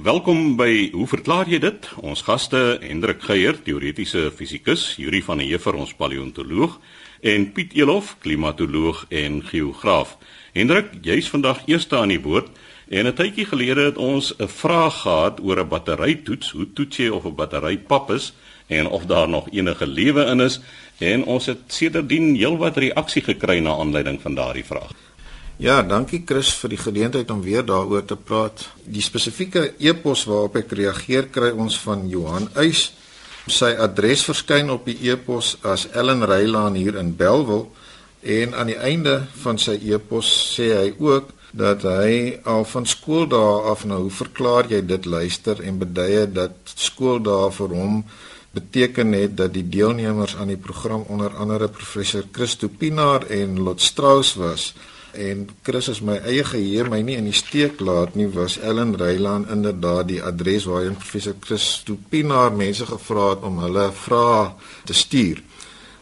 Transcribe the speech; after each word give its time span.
Welkom 0.00 0.54
by 0.56 0.88
Hoe 0.94 1.04
verklaar 1.04 1.48
jy 1.50 1.58
dit? 1.60 1.86
Ons 2.00 2.22
gaste 2.24 2.56
Hendrik 2.80 3.20
Geier, 3.20 3.58
teoretiese 3.60 4.30
fisikus, 4.32 4.94
Yuri 4.96 5.20
van 5.20 5.42
der 5.42 5.50
Heever, 5.50 5.76
ons 5.76 5.92
paleontoloog 5.92 6.78
en 7.20 7.44
Piet 7.52 7.74
Elof, 7.76 8.14
klimatoloog 8.24 9.02
en 9.12 9.42
geograaf. 9.44 10.14
Hendrik, 10.56 10.94
jy's 11.04 11.28
vandag 11.28 11.66
eerste 11.68 11.98
aan 11.98 12.14
die 12.14 12.22
woord 12.24 12.48
en 12.88 13.06
'n 13.06 13.14
tydjie 13.14 13.44
gelede 13.44 13.84
het 13.90 13.98
ons 13.98 14.32
'n 14.38 14.48
vraag 14.48 15.02
gehad 15.02 15.40
oor 15.44 15.60
'n 15.60 15.68
batterytoets. 15.68 16.50
Hoe 16.50 16.72
toets 16.72 16.96
jy 16.96 17.08
of 17.08 17.26
'n 17.26 17.34
battery 17.34 17.76
pap 17.76 18.10
is 18.10 18.32
en 18.68 18.88
of 18.88 19.04
daar 19.04 19.28
nog 19.28 19.52
enige 19.52 19.86
lewe 19.86 20.24
in 20.24 20.40
is? 20.40 20.60
En 20.98 21.24
ons 21.24 21.46
het 21.46 21.60
sedertdien 21.66 22.34
heelwat 22.34 22.76
reaksie 22.76 23.22
gekry 23.22 23.58
na 23.58 23.76
aanleiding 23.76 24.20
van 24.20 24.34
daardie 24.34 24.64
vraag. 24.64 25.09
Ja, 25.60 25.82
dankie 25.84 26.22
Chris 26.24 26.54
vir 26.56 26.72
die 26.72 26.78
geleentheid 26.80 27.28
om 27.34 27.42
weer 27.44 27.60
daaroor 27.68 28.06
te 28.08 28.16
praat. 28.16 28.62
Die 28.88 29.02
spesifieke 29.04 29.74
e-pos 29.76 30.22
waarop 30.24 30.54
ek 30.56 30.70
reageer 30.72 31.26
kry 31.28 31.50
ons 31.52 31.74
van 31.82 32.06
Johan 32.08 32.46
Uys. 32.56 32.86
Sy 33.44 33.74
adres 33.84 34.22
verskyn 34.24 34.70
op 34.72 34.86
die 34.88 34.94
e-pos 35.12 35.58
as 35.60 35.82
Ellen 35.92 36.24
Reilaan 36.24 36.78
hier 36.80 36.96
in 36.96 37.10
Belwel 37.18 37.66
en 38.24 38.56
aan 38.56 38.70
die 38.72 38.78
einde 38.80 39.18
van 39.42 39.60
sy 39.60 39.74
e-pos 39.84 40.30
sê 40.54 40.70
hy 40.78 40.94
ook 40.96 41.34
dat 41.52 41.84
hy 41.84 42.38
al 42.48 42.64
van 42.70 42.88
skooldae 42.88 43.58
af 43.68 43.82
nou 43.90 44.06
verklaar 44.16 44.70
jy 44.70 44.80
dit 44.80 45.08
luister 45.12 45.60
en 45.60 45.82
beduie 45.82 46.22
dat 46.38 46.72
skooldae 46.72 47.50
vir 47.58 47.74
hom 47.76 47.98
beteken 48.56 49.12
het 49.12 49.36
dat 49.42 49.52
die 49.52 49.66
deelnemers 49.68 50.38
aan 50.40 50.54
die 50.54 50.62
program 50.68 51.04
onder 51.12 51.36
andere 51.36 51.68
professor 51.68 52.24
Christo 52.32 52.72
Pinaar 52.72 53.28
en 53.28 53.60
Lot 53.60 53.84
Strauss 53.84 54.38
was 54.40 54.70
en 55.14 55.48
Chris 55.62 55.88
is 55.88 56.00
my 56.00 56.16
eie 56.26 56.44
geheer 56.44 56.88
my 56.90 57.00
nie 57.02 57.16
in 57.18 57.28
die 57.28 57.36
steek 57.36 57.80
laat 57.80 58.14
nie 58.18 58.28
was 58.34 58.58
Ellen 58.58 58.94
Reiland 58.98 59.50
inderdaad 59.50 60.08
die 60.08 60.22
adres 60.22 60.66
waarheen 60.70 60.98
professor 60.98 61.34
Christo 61.40 61.98
Pinaar 62.10 62.52
mense 62.52 62.86
gevra 62.86 63.30
het 63.34 63.46
om 63.46 63.58
hulle 63.64 63.90
vrae 63.92 64.52
te 64.84 64.94
stuur. 64.94 65.42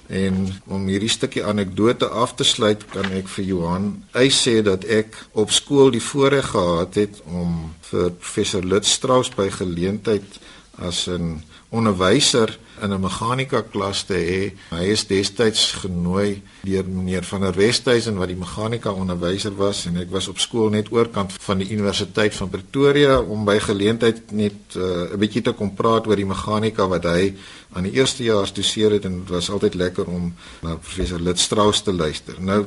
En 0.08 0.46
om 0.72 0.86
hierdie 0.88 1.10
stukkie 1.12 1.44
anekdote 1.44 2.08
af 2.08 2.32
te 2.34 2.44
sluit, 2.44 2.86
kan 2.94 3.10
ek 3.12 3.28
vir 3.28 3.44
Johan 3.44 3.90
hy 4.14 4.28
sê 4.32 4.60
dat 4.64 4.86
ek 4.88 5.16
op 5.36 5.52
skool 5.52 5.92
die 5.92 6.04
voorreg 6.04 6.48
gehad 6.54 6.96
het 6.96 7.20
om 7.28 7.74
vir 7.90 8.14
professor 8.16 8.64
Lutz 8.64 8.94
Strauss 8.96 9.34
by 9.36 9.50
geleentheid 9.52 10.40
as 10.78 11.08
'n 11.08 11.42
onderwyser 11.70 12.56
in 12.82 12.92
'n 12.92 13.00
meganika 13.00 13.62
klas 13.62 14.04
te 14.04 14.14
hê. 14.14 14.52
Hy 14.70 14.84
is 14.84 15.06
destyds 15.06 15.72
genooi 15.72 16.42
deur 16.62 16.84
meneer 16.84 17.24
van 17.24 17.40
der 17.40 17.56
Westhuizen 17.56 18.16
wat 18.18 18.28
die 18.28 18.36
meganika 18.36 18.90
onderwyser 18.90 19.54
was 19.56 19.86
en 19.86 19.96
ek 19.96 20.10
was 20.10 20.28
op 20.28 20.38
skool 20.38 20.70
net 20.70 20.92
oorkant 20.92 21.32
van 21.32 21.58
die 21.58 21.70
Universiteit 21.70 22.34
van 22.34 22.50
Pretoria 22.50 23.20
om 23.20 23.44
by 23.44 23.58
geleentheid 23.58 24.32
net 24.32 24.76
uh, 24.76 24.82
'n 24.82 25.12
uh, 25.12 25.18
bietjie 25.18 25.42
te 25.42 25.52
kom 25.52 25.74
praat 25.74 26.06
oor 26.06 26.16
die 26.16 26.26
meganika 26.26 26.88
wat 26.88 27.04
hy 27.04 27.34
aan 27.72 27.82
die 27.82 27.92
eerste 27.92 28.24
jaar 28.24 28.46
gestudeer 28.46 28.92
het 28.92 29.04
en 29.04 29.18
dit 29.20 29.28
was 29.28 29.50
altyd 29.50 29.74
lekker 29.74 30.06
om 30.06 30.34
na 30.62 30.76
professor 30.76 31.20
Lutz 31.20 31.42
Strauss 31.42 31.82
te 31.82 31.92
luister. 31.92 32.34
Nou 32.40 32.66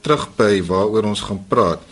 terug 0.00 0.28
by 0.36 0.62
waaroor 0.64 1.04
ons 1.04 1.20
gaan 1.20 1.44
praat 1.48 1.82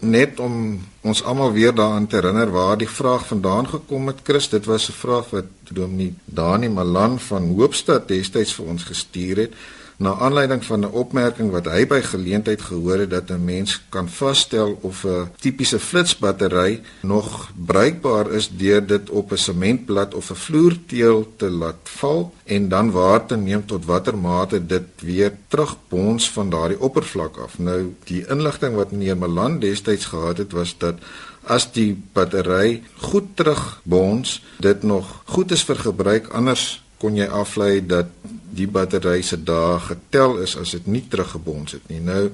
net 0.00 0.40
om 0.40 0.80
ons 1.00 1.22
almal 1.22 1.52
weer 1.52 1.74
daaraan 1.74 2.06
te 2.06 2.16
herinner 2.16 2.50
waar 2.50 2.78
die 2.78 2.88
vraag 2.88 3.26
vandaan 3.26 3.68
gekom 3.68 4.06
het. 4.06 4.20
Chris 4.22 4.48
dit 4.48 4.64
was 4.64 4.88
'n 4.88 4.92
vraag 4.92 5.30
wat 5.30 5.44
Dominee 5.70 6.14
Dani 6.24 6.68
Malan 6.68 7.20
van 7.20 7.54
Hoopstad 7.56 8.08
destyds 8.08 8.54
vir 8.54 8.66
ons 8.66 8.82
gestuur 8.82 9.36
het 9.36 9.52
na 9.98 10.14
aanleiding 10.14 10.64
van 10.64 10.80
'n 10.80 10.94
opmerking 10.94 11.50
wat 11.50 11.66
hy 11.66 11.86
by 11.86 12.00
geleentheid 12.00 12.62
gehoor 12.62 12.98
het 12.98 13.10
dat 13.10 13.30
'n 13.30 13.44
mens 13.44 13.82
kan 13.88 14.08
vasstel 14.08 14.78
of 14.80 15.04
'n 15.04 15.30
tipiese 15.40 15.78
flitsbattery 15.78 16.80
nog 17.00 17.50
bruikbaar 17.66 18.30
is 18.30 18.48
deur 18.48 18.86
dit 18.86 19.10
op 19.10 19.32
'n 19.32 19.36
sementblad 19.36 20.14
of 20.14 20.30
'n 20.30 20.34
vloerteel 20.34 21.32
te 21.36 21.50
laat 21.50 21.82
val 21.82 22.34
en 22.44 22.68
dan 22.68 22.90
waar 22.90 23.26
te 23.26 23.36
neem 23.36 23.66
tot 23.66 23.84
watter 23.84 24.18
mate 24.18 24.66
dit 24.66 24.86
weer 25.00 25.32
terugbons 25.48 26.30
van 26.30 26.50
daardie 26.50 26.80
oppervlak 26.80 27.36
af. 27.36 27.58
Nou 27.58 27.94
die 28.04 28.26
inligting 28.28 28.74
wat 28.74 28.90
meneer 28.90 29.16
Malan 29.16 29.58
destyds 29.58 30.04
gehad 30.04 30.38
het 30.38 30.52
was 30.52 30.74
dat 30.78 30.94
as 31.42 31.72
die 31.72 32.02
battery 32.12 32.82
goed 32.96 33.24
terugbons, 33.34 34.42
dit 34.58 34.82
nog 34.82 35.22
goed 35.24 35.50
is 35.50 35.64
vir 35.64 35.76
gebruik 35.76 36.28
anders 36.28 36.82
kon 36.98 37.16
jy 37.16 37.26
aflei 37.26 37.86
dat 37.86 38.06
die 38.50 38.66
battery 38.66 39.22
se 39.22 39.38
dae 39.38 39.78
getel 39.80 40.38
is 40.42 40.56
as 40.56 40.74
dit 40.76 40.86
nie 40.86 41.04
teruggebons 41.08 41.72
het 41.78 41.88
nie. 41.88 42.00
Nou 42.00 42.30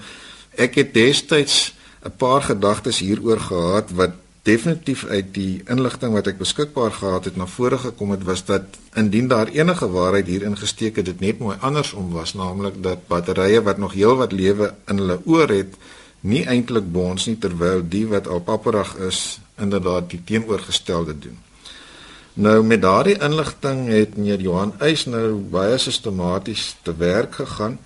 ek 0.56 0.74
het 0.80 0.94
destyds 0.94 1.74
'n 2.04 2.16
paar 2.16 2.42
gedagtes 2.42 2.98
hieroor 2.98 3.40
gehad 3.40 3.90
wat 3.90 4.12
definitief 4.44 5.06
uit 5.08 5.32
die 5.34 5.62
inligting 5.72 6.12
wat 6.12 6.26
ek 6.26 6.38
beskikbaar 6.38 6.92
gehad 6.92 7.24
het 7.24 7.36
na 7.40 7.46
vore 7.48 7.78
gekom 7.80 8.10
het 8.12 8.24
was 8.28 8.44
dat 8.44 8.76
indien 8.94 9.28
daar 9.28 9.48
enige 9.48 9.88
waarheid 9.88 10.26
hierin 10.26 10.56
gesteek 10.56 10.96
het 11.00 11.08
dit 11.08 11.20
net 11.20 11.38
mooi 11.38 11.56
andersom 11.60 12.10
was 12.12 12.34
naamlik 12.34 12.82
dat 12.82 13.06
batterye 13.08 13.62
wat 13.62 13.80
nog 13.80 13.96
heelwat 13.96 14.32
lewe 14.32 14.74
in 14.86 15.00
hulle 15.00 15.18
oor 15.24 15.48
het 15.48 15.78
nie 16.20 16.44
eintlik 16.44 16.92
bons 16.92 17.26
nie 17.26 17.38
terwyl 17.40 17.80
die 17.88 18.04
wat 18.12 18.28
al 18.28 18.44
papperig 18.44 18.94
is 19.08 19.40
inderdaad 19.60 20.10
die 20.10 20.20
teenoorgestelde 20.24 21.18
doen. 21.18 21.38
Nou 22.34 22.64
met 22.66 22.80
daardie 22.82 23.14
inligting 23.22 23.84
het 23.88 24.16
meneer 24.16 24.40
Johan 24.42 24.72
Eis 24.82 25.04
nou 25.06 25.36
baie 25.50 25.76
sistematies 25.78 26.72
te 26.82 26.90
werk 26.98 27.36
gegaan 27.38 27.76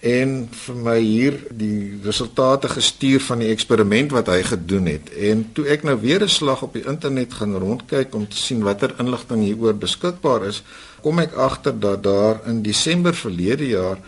en 0.00 0.32
vir 0.48 0.78
my 0.86 0.94
hier 1.00 1.36
die 1.52 2.00
resultate 2.04 2.70
gestuur 2.72 3.20
van 3.26 3.44
die 3.44 3.50
eksperiment 3.52 4.14
wat 4.16 4.30
hy 4.32 4.38
gedoen 4.44 4.88
het. 4.88 5.12
En 5.12 5.44
toe 5.52 5.66
ek 5.68 5.84
nou 5.84 5.98
weer 6.00 6.24
'n 6.24 6.32
slag 6.32 6.62
op 6.62 6.72
die 6.72 6.86
internet 6.88 7.34
gaan 7.34 7.56
rondkyk 7.56 8.14
om 8.14 8.28
te 8.28 8.36
sien 8.36 8.64
watter 8.64 8.94
inligting 8.98 9.44
hieroor 9.44 9.76
beskikbaar 9.76 10.46
is, 10.48 10.62
kom 11.02 11.18
ek 11.18 11.36
agter 11.36 11.78
dat 11.80 12.02
daar 12.02 12.40
in 12.46 12.62
Desember 12.62 13.14
verlede 13.14 13.68
jaar 13.68 13.98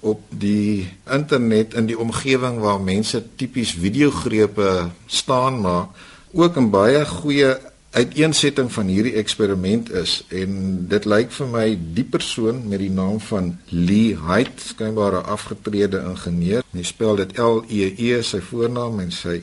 op 0.00 0.20
die 0.28 0.88
internet 1.10 1.74
in 1.74 1.86
die 1.86 1.98
omgewing 1.98 2.58
waar 2.58 2.80
mense 2.80 3.22
tipies 3.36 3.72
videogrepe 3.72 4.88
staan 5.06 5.60
maak, 5.60 5.88
ook 6.32 6.56
'n 6.56 6.70
baie 6.70 7.04
goeie 7.04 7.56
uiteensetting 7.96 8.68
van 8.72 8.90
hierdie 8.92 9.14
eksperiment 9.16 9.88
is 9.96 10.18
en 10.28 10.56
dit 10.90 11.06
lyk 11.08 11.30
vir 11.32 11.48
my 11.48 11.64
die 11.96 12.04
persoon 12.04 12.60
met 12.68 12.82
die 12.82 12.92
naam 12.92 13.16
van 13.30 13.54
Lee 13.72 14.16
Height, 14.20 14.60
skynbaar 14.74 15.16
'n 15.20 15.30
afgetrede 15.36 16.02
ingenieur. 16.04 16.62
Hy 16.72 16.82
spel 16.82 17.16
dit 17.16 17.38
L 17.38 17.64
E 17.68 17.94
E 17.96 18.22
sy 18.22 18.40
voornaam 18.40 19.00
en 19.00 19.12
sy 19.12 19.40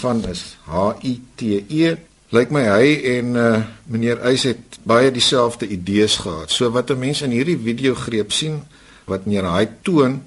van 0.00 0.24
is 0.26 0.56
H 0.66 0.98
I 1.02 1.20
T 1.36 1.62
E. 1.68 1.96
Lyk 2.34 2.50
my 2.50 2.64
hy 2.66 2.86
en 3.18 3.34
uh, 3.36 3.62
meneer 3.86 4.18
Eys 4.26 4.42
het 4.42 4.78
baie 4.82 5.10
dieselfde 5.10 5.68
idees 5.68 6.16
gehad. 6.16 6.50
So 6.50 6.70
wat 6.70 6.90
'n 6.90 6.98
mens 6.98 7.22
in 7.22 7.30
hierdie 7.30 7.58
video 7.58 7.94
greep 7.94 8.32
sien 8.32 8.62
wat 9.06 9.26
meneer 9.26 9.50
Height 9.50 9.82
toon 9.82 10.22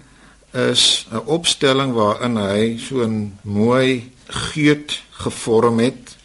is 0.54 1.08
'n 1.12 1.26
opstelling 1.26 1.92
waarin 1.94 2.38
hy 2.38 2.78
so 2.80 3.04
'n 3.04 3.36
mooi 3.42 4.12
geut 4.28 5.02
gevorm 5.12 5.80
het 5.80 6.17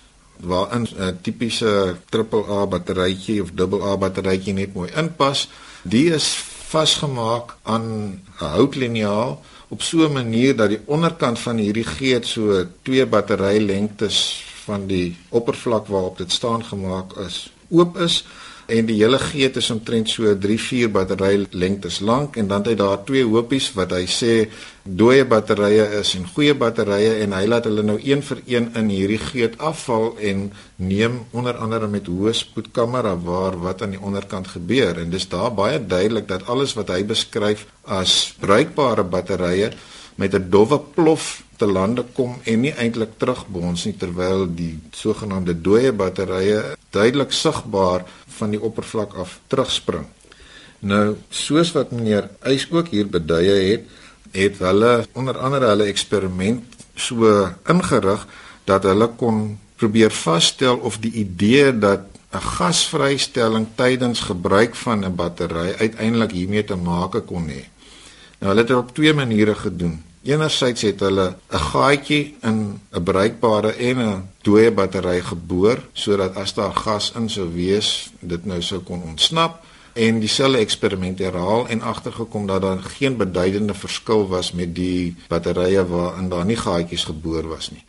waarin 0.42 0.86
'n 0.98 1.18
tipiese 1.22 1.96
AAA 2.10 2.66
batterytjie 2.66 3.42
of 3.42 3.50
AA 3.58 3.96
batterytjie 3.96 4.52
net 4.52 4.74
mooi 4.74 4.90
inpas. 4.96 5.48
Die 5.82 6.14
is 6.14 6.26
vasgemaak 6.72 7.56
aan 7.62 7.86
'n 7.86 8.20
houtliniaal 8.34 9.42
op 9.68 9.82
so 9.82 10.04
'n 10.06 10.12
manier 10.12 10.56
dat 10.56 10.68
die 10.68 10.80
onderkant 10.84 11.38
van 11.38 11.56
hierdie 11.56 11.84
geet 11.84 12.26
so 12.26 12.64
twee 12.82 13.06
batterylengtes 13.06 14.44
van 14.64 14.86
die 14.86 15.16
oppervlak 15.28 15.86
waarop 15.86 16.18
dit 16.18 16.32
staan 16.32 16.64
gemaak 16.64 17.16
is 17.16 17.52
oop 17.70 17.98
is 17.98 18.24
en 18.72 18.86
die 18.88 18.98
hele 19.02 19.18
geet 19.20 19.58
is 19.60 19.70
omtrent 19.74 20.08
so 20.08 20.32
3-4 20.46 20.92
battery 20.92 21.46
lengtes 21.50 22.00
lank 22.00 22.38
en 22.40 22.48
dan 22.48 22.64
het 22.64 22.72
hy 22.72 22.76
daar 22.80 23.02
twee 23.08 23.24
hoopies 23.28 23.70
wat 23.76 23.92
hy 23.96 24.04
sê 24.08 24.34
dooie 24.82 25.24
batterye 25.28 25.84
is 26.00 26.14
en 26.18 26.24
goeie 26.34 26.54
batterye 26.58 27.20
en 27.22 27.34
hy 27.36 27.44
laat 27.46 27.68
hulle 27.68 27.84
nou 27.86 27.98
een 28.02 28.22
vir 28.26 28.40
een 28.50 28.70
in 28.78 28.88
hierdie 28.90 29.20
geet 29.22 29.58
afval 29.62 30.16
en 30.18 30.48
neem 30.82 31.20
onder 31.30 31.60
andere 31.62 31.86
met 31.90 32.08
hoë 32.10 32.34
spoed 32.34 32.72
kamera 32.74 33.14
waar 33.14 33.58
wat 33.62 33.82
aan 33.82 33.94
die 33.94 34.02
onderkant 34.02 34.48
gebeur. 34.56 34.98
En 34.98 35.10
dis 35.10 35.28
daar 35.30 35.52
baie 35.54 35.78
duidelik 35.78 36.26
dat 36.28 36.48
alles 36.50 36.74
wat 36.74 36.90
hy 36.90 37.04
beskryf 37.06 37.66
as 37.84 38.34
bruikbare 38.40 39.04
batterye 39.04 39.70
met 40.14 40.34
'n 40.34 40.50
dowwe 40.50 40.78
plof 40.94 41.42
te 41.56 41.66
lande 41.66 42.04
kom 42.12 42.36
en 42.44 42.60
nie 42.60 42.74
eintlik 42.74 43.12
terugbons 43.16 43.84
nie 43.84 43.96
terwyl 43.96 44.46
die 44.54 44.78
sogenaamde 44.90 45.54
dooie 45.60 45.92
batterye 45.92 46.76
duidelik 46.90 47.32
sigbaar 47.32 48.04
van 48.38 48.50
die 48.50 48.62
oppervlak 48.62 49.14
af 49.14 49.40
terugspring. 49.46 50.06
Nou, 50.80 51.16
soos 51.30 51.72
wat 51.72 51.90
meneer 51.90 52.30
Eys 52.42 52.66
ook 52.70 52.88
hier 52.88 53.06
beduie 53.06 53.70
het, 53.70 53.84
het 54.32 54.58
hulle 54.58 55.06
onder 55.12 55.38
andere 55.38 55.66
hulle 55.66 55.84
eksperiment 55.84 56.64
so 56.94 57.48
ingerig 57.70 58.26
dat 58.64 58.82
hulle 58.82 59.08
kon 59.16 59.58
probeer 59.76 60.10
vasstel 60.10 60.76
of 60.76 60.98
die 60.98 61.12
idee 61.12 61.78
dat 61.78 62.00
'n 62.32 62.40
gasvrystelling 62.56 63.66
tydens 63.74 64.20
gebruik 64.20 64.74
van 64.74 65.04
'n 65.04 65.14
battery 65.14 65.74
uiteindelik 65.78 66.30
hiermee 66.30 66.64
te 66.64 66.76
maak 66.76 67.26
kon 67.26 67.48
hê. 67.48 67.62
Nou 68.42 68.50
hulle 68.50 68.64
het 68.66 68.72
dit 68.72 68.76
op 68.76 68.94
twee 68.94 69.14
maniere 69.14 69.54
gedoen. 69.54 70.00
Enerzijds 70.26 70.82
het 70.82 71.00
hulle 71.00 71.36
'n 71.50 71.58
gaatjie 71.58 72.34
in 72.42 72.80
'n 72.90 73.02
bereikbare 73.02 73.72
en 73.72 73.98
'n 73.98 74.28
dooie 74.42 74.70
battery 74.70 75.20
geboor 75.20 75.78
sodat 75.92 76.34
as 76.34 76.54
daar 76.54 76.74
gas 76.74 77.12
in 77.14 77.30
sou 77.30 77.54
wees, 77.54 78.10
dit 78.20 78.44
nou 78.44 78.62
sou 78.62 78.80
kon 78.80 79.02
ontsnap 79.02 79.64
en 79.92 80.20
dieselfde 80.20 80.58
eksperiment 80.58 81.18
herhaal 81.18 81.68
en 81.68 81.82
agtergekom 81.82 82.46
dat 82.46 82.60
daar 82.60 82.78
geen 82.78 83.16
beduidende 83.16 83.74
verskil 83.74 84.28
was 84.28 84.52
met 84.52 84.74
die 84.74 85.16
batterye 85.28 85.86
waarin 85.86 86.28
daar 86.28 86.44
nie 86.44 86.56
gaatjies 86.56 87.04
geboor 87.04 87.48
was 87.48 87.70
nie. 87.70 87.84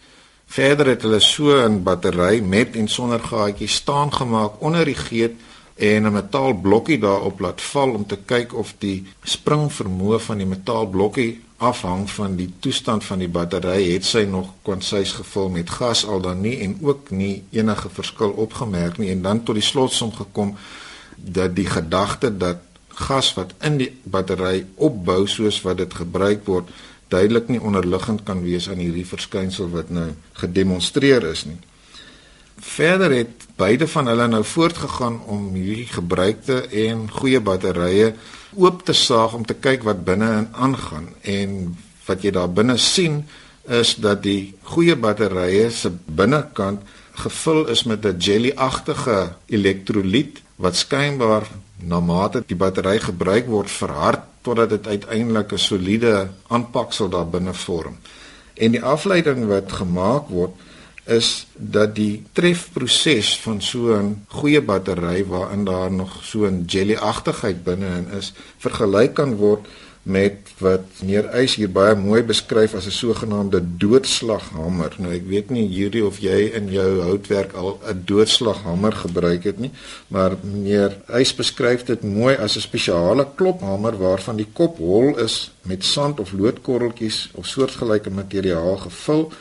Verder 0.45 0.85
het 0.85 1.01
hulle 1.01 1.19
so 1.19 1.65
'n 1.67 1.83
battery 1.83 2.39
met 2.39 2.75
en 2.75 2.87
sonder 2.87 3.19
gaatjies 3.19 3.73
staan 3.73 4.13
gemaak 4.13 4.51
onder 4.59 4.85
die 4.85 4.95
geet 4.95 5.33
en 5.75 6.03
'n 6.03 6.11
metaalblokkie 6.11 6.99
daarop 6.99 7.39
laat 7.39 7.61
val 7.61 7.89
om 7.89 8.05
te 8.05 8.17
kyk 8.25 8.53
of 8.53 8.73
die 8.77 9.05
springvermoë 9.23 10.19
van 10.19 10.37
die 10.37 10.45
metaalblokkie 10.45 11.41
afhang 11.57 12.09
van 12.11 12.35
die 12.35 12.49
toestand 12.59 13.03
van 13.03 13.19
die 13.19 13.29
battery 13.29 13.91
het 13.93 14.05
sy 14.05 14.23
nog 14.29 14.49
kwansuis 14.61 15.11
gevul 15.11 15.49
met 15.49 15.69
gas 15.69 16.05
al 16.05 16.21
dan 16.21 16.41
nie 16.41 16.59
en 16.59 16.77
ook 16.81 17.09
nie 17.09 17.43
enige 17.51 17.89
verskil 17.89 18.29
opgemerk 18.29 18.97
nie 18.97 19.09
en 19.09 19.21
dan 19.21 19.43
tot 19.43 19.55
die 19.55 19.63
slotsom 19.63 20.11
gekom 20.11 20.55
dat 21.15 21.55
die 21.55 21.67
gedagte 21.67 22.37
dat 22.37 22.57
gas 22.87 23.33
wat 23.33 23.53
in 23.61 23.77
die 23.77 23.91
battery 24.03 24.65
opbou 24.75 25.27
soos 25.27 25.61
wat 25.61 25.77
dit 25.77 25.93
gebruik 25.93 26.45
word 26.45 26.69
duidelik 27.13 27.47
nie 27.47 27.61
onderliggend 27.61 28.23
kan 28.27 28.41
wees 28.43 28.69
aan 28.69 28.81
hierdie 28.81 29.07
verskynsel 29.07 29.69
wat 29.73 29.89
nou 29.93 30.09
gedemonstreer 30.41 31.25
is 31.29 31.45
nie. 31.45 31.59
Verder 32.57 33.13
het 33.13 33.42
beide 33.55 33.87
van 33.87 34.07
hulle 34.07 34.27
nou 34.27 34.43
voortgegaan 34.43 35.19
om 35.29 35.53
hierdie 35.53 35.89
gebruikte 35.91 36.61
en 36.85 37.05
goeie 37.11 37.39
batterye 37.39 38.13
oop 38.55 38.83
te 38.85 38.93
saag 38.93 39.33
om 39.33 39.45
te 39.45 39.53
kyk 39.53 39.85
wat 39.87 40.03
binne-in 40.05 40.49
aangaan 40.51 41.09
en 41.21 41.75
wat 42.07 42.25
jy 42.25 42.33
daar 42.35 42.49
binne 42.49 42.77
sien 42.77 43.23
is 43.69 43.95
dat 43.95 44.23
die 44.23 44.53
goeie 44.73 44.95
batterye 44.95 45.69
se 45.71 45.91
binnekant 46.05 46.81
gevul 47.23 47.67
is 47.69 47.83
met 47.83 48.05
'n 48.05 48.17
jelly-agtige 48.17 49.35
elektrolyt 49.45 50.41
wat 50.55 50.75
skynbaar 50.75 51.47
na 51.77 51.99
mate 51.99 52.43
die 52.47 52.55
battery 52.55 52.99
gebruik 52.99 53.47
word 53.47 53.71
verhard 53.71 54.21
totdat 54.41 54.69
dit 54.69 54.87
uiteindelik 54.87 55.51
'n 55.51 55.57
soliede 55.57 56.29
aanpaksel 56.47 57.09
daar 57.09 57.27
binne 57.27 57.53
vorm. 57.53 57.95
En 58.53 58.71
die 58.71 58.83
afleiding 58.83 59.47
wat 59.47 59.71
gemaak 59.71 60.27
word 60.27 60.51
is 61.05 61.45
dat 61.53 61.95
die 61.95 62.23
trefproses 62.31 63.39
van 63.39 63.61
so 63.61 63.95
'n 63.95 64.25
goeie 64.27 64.61
battery 64.61 65.25
waarin 65.25 65.65
daar 65.65 65.91
nog 65.91 66.23
so 66.23 66.45
'n 66.45 66.63
jelly-agtigheid 66.65 67.63
binne-in 67.63 68.07
is, 68.17 68.33
vergelyk 68.57 69.13
kan 69.13 69.35
word 69.35 69.67
met 70.03 70.51
wat 70.59 70.83
meneer 70.99 71.29
Eys 71.31 71.55
hier 71.55 71.69
baie 71.71 71.95
mooi 71.95 72.23
beskryf 72.27 72.73
as 72.75 72.85
'n 72.85 72.91
sogenaamde 72.91 73.61
doodslaghamer. 73.77 74.95
Nou 74.97 75.13
ek 75.13 75.27
weet 75.27 75.49
nie 75.49 75.67
hierdie 75.67 76.05
of 76.05 76.19
jy 76.19 76.51
in 76.53 76.67
jou 76.71 77.01
houtwerk 77.01 77.53
al 77.53 77.79
'n 77.87 78.03
doodslaghamer 78.05 78.91
gebruik 78.91 79.43
het 79.43 79.59
nie, 79.59 79.71
maar 80.07 80.35
meneer 80.41 80.97
Eys 81.07 81.35
beskryf 81.35 81.83
dit 81.83 82.03
mooi 82.03 82.35
as 82.35 82.55
'n 82.55 82.61
spesiale 82.61 83.27
klophamer 83.35 83.97
waarvan 83.97 84.35
die 84.35 84.47
kop 84.53 84.77
hol 84.77 85.17
is 85.17 85.51
met 85.61 85.83
sand 85.83 86.19
of 86.19 86.31
loodkorreltjies 86.31 87.29
of 87.33 87.45
soortgelyke 87.45 88.09
materiaal 88.09 88.77
gevul 88.77 89.31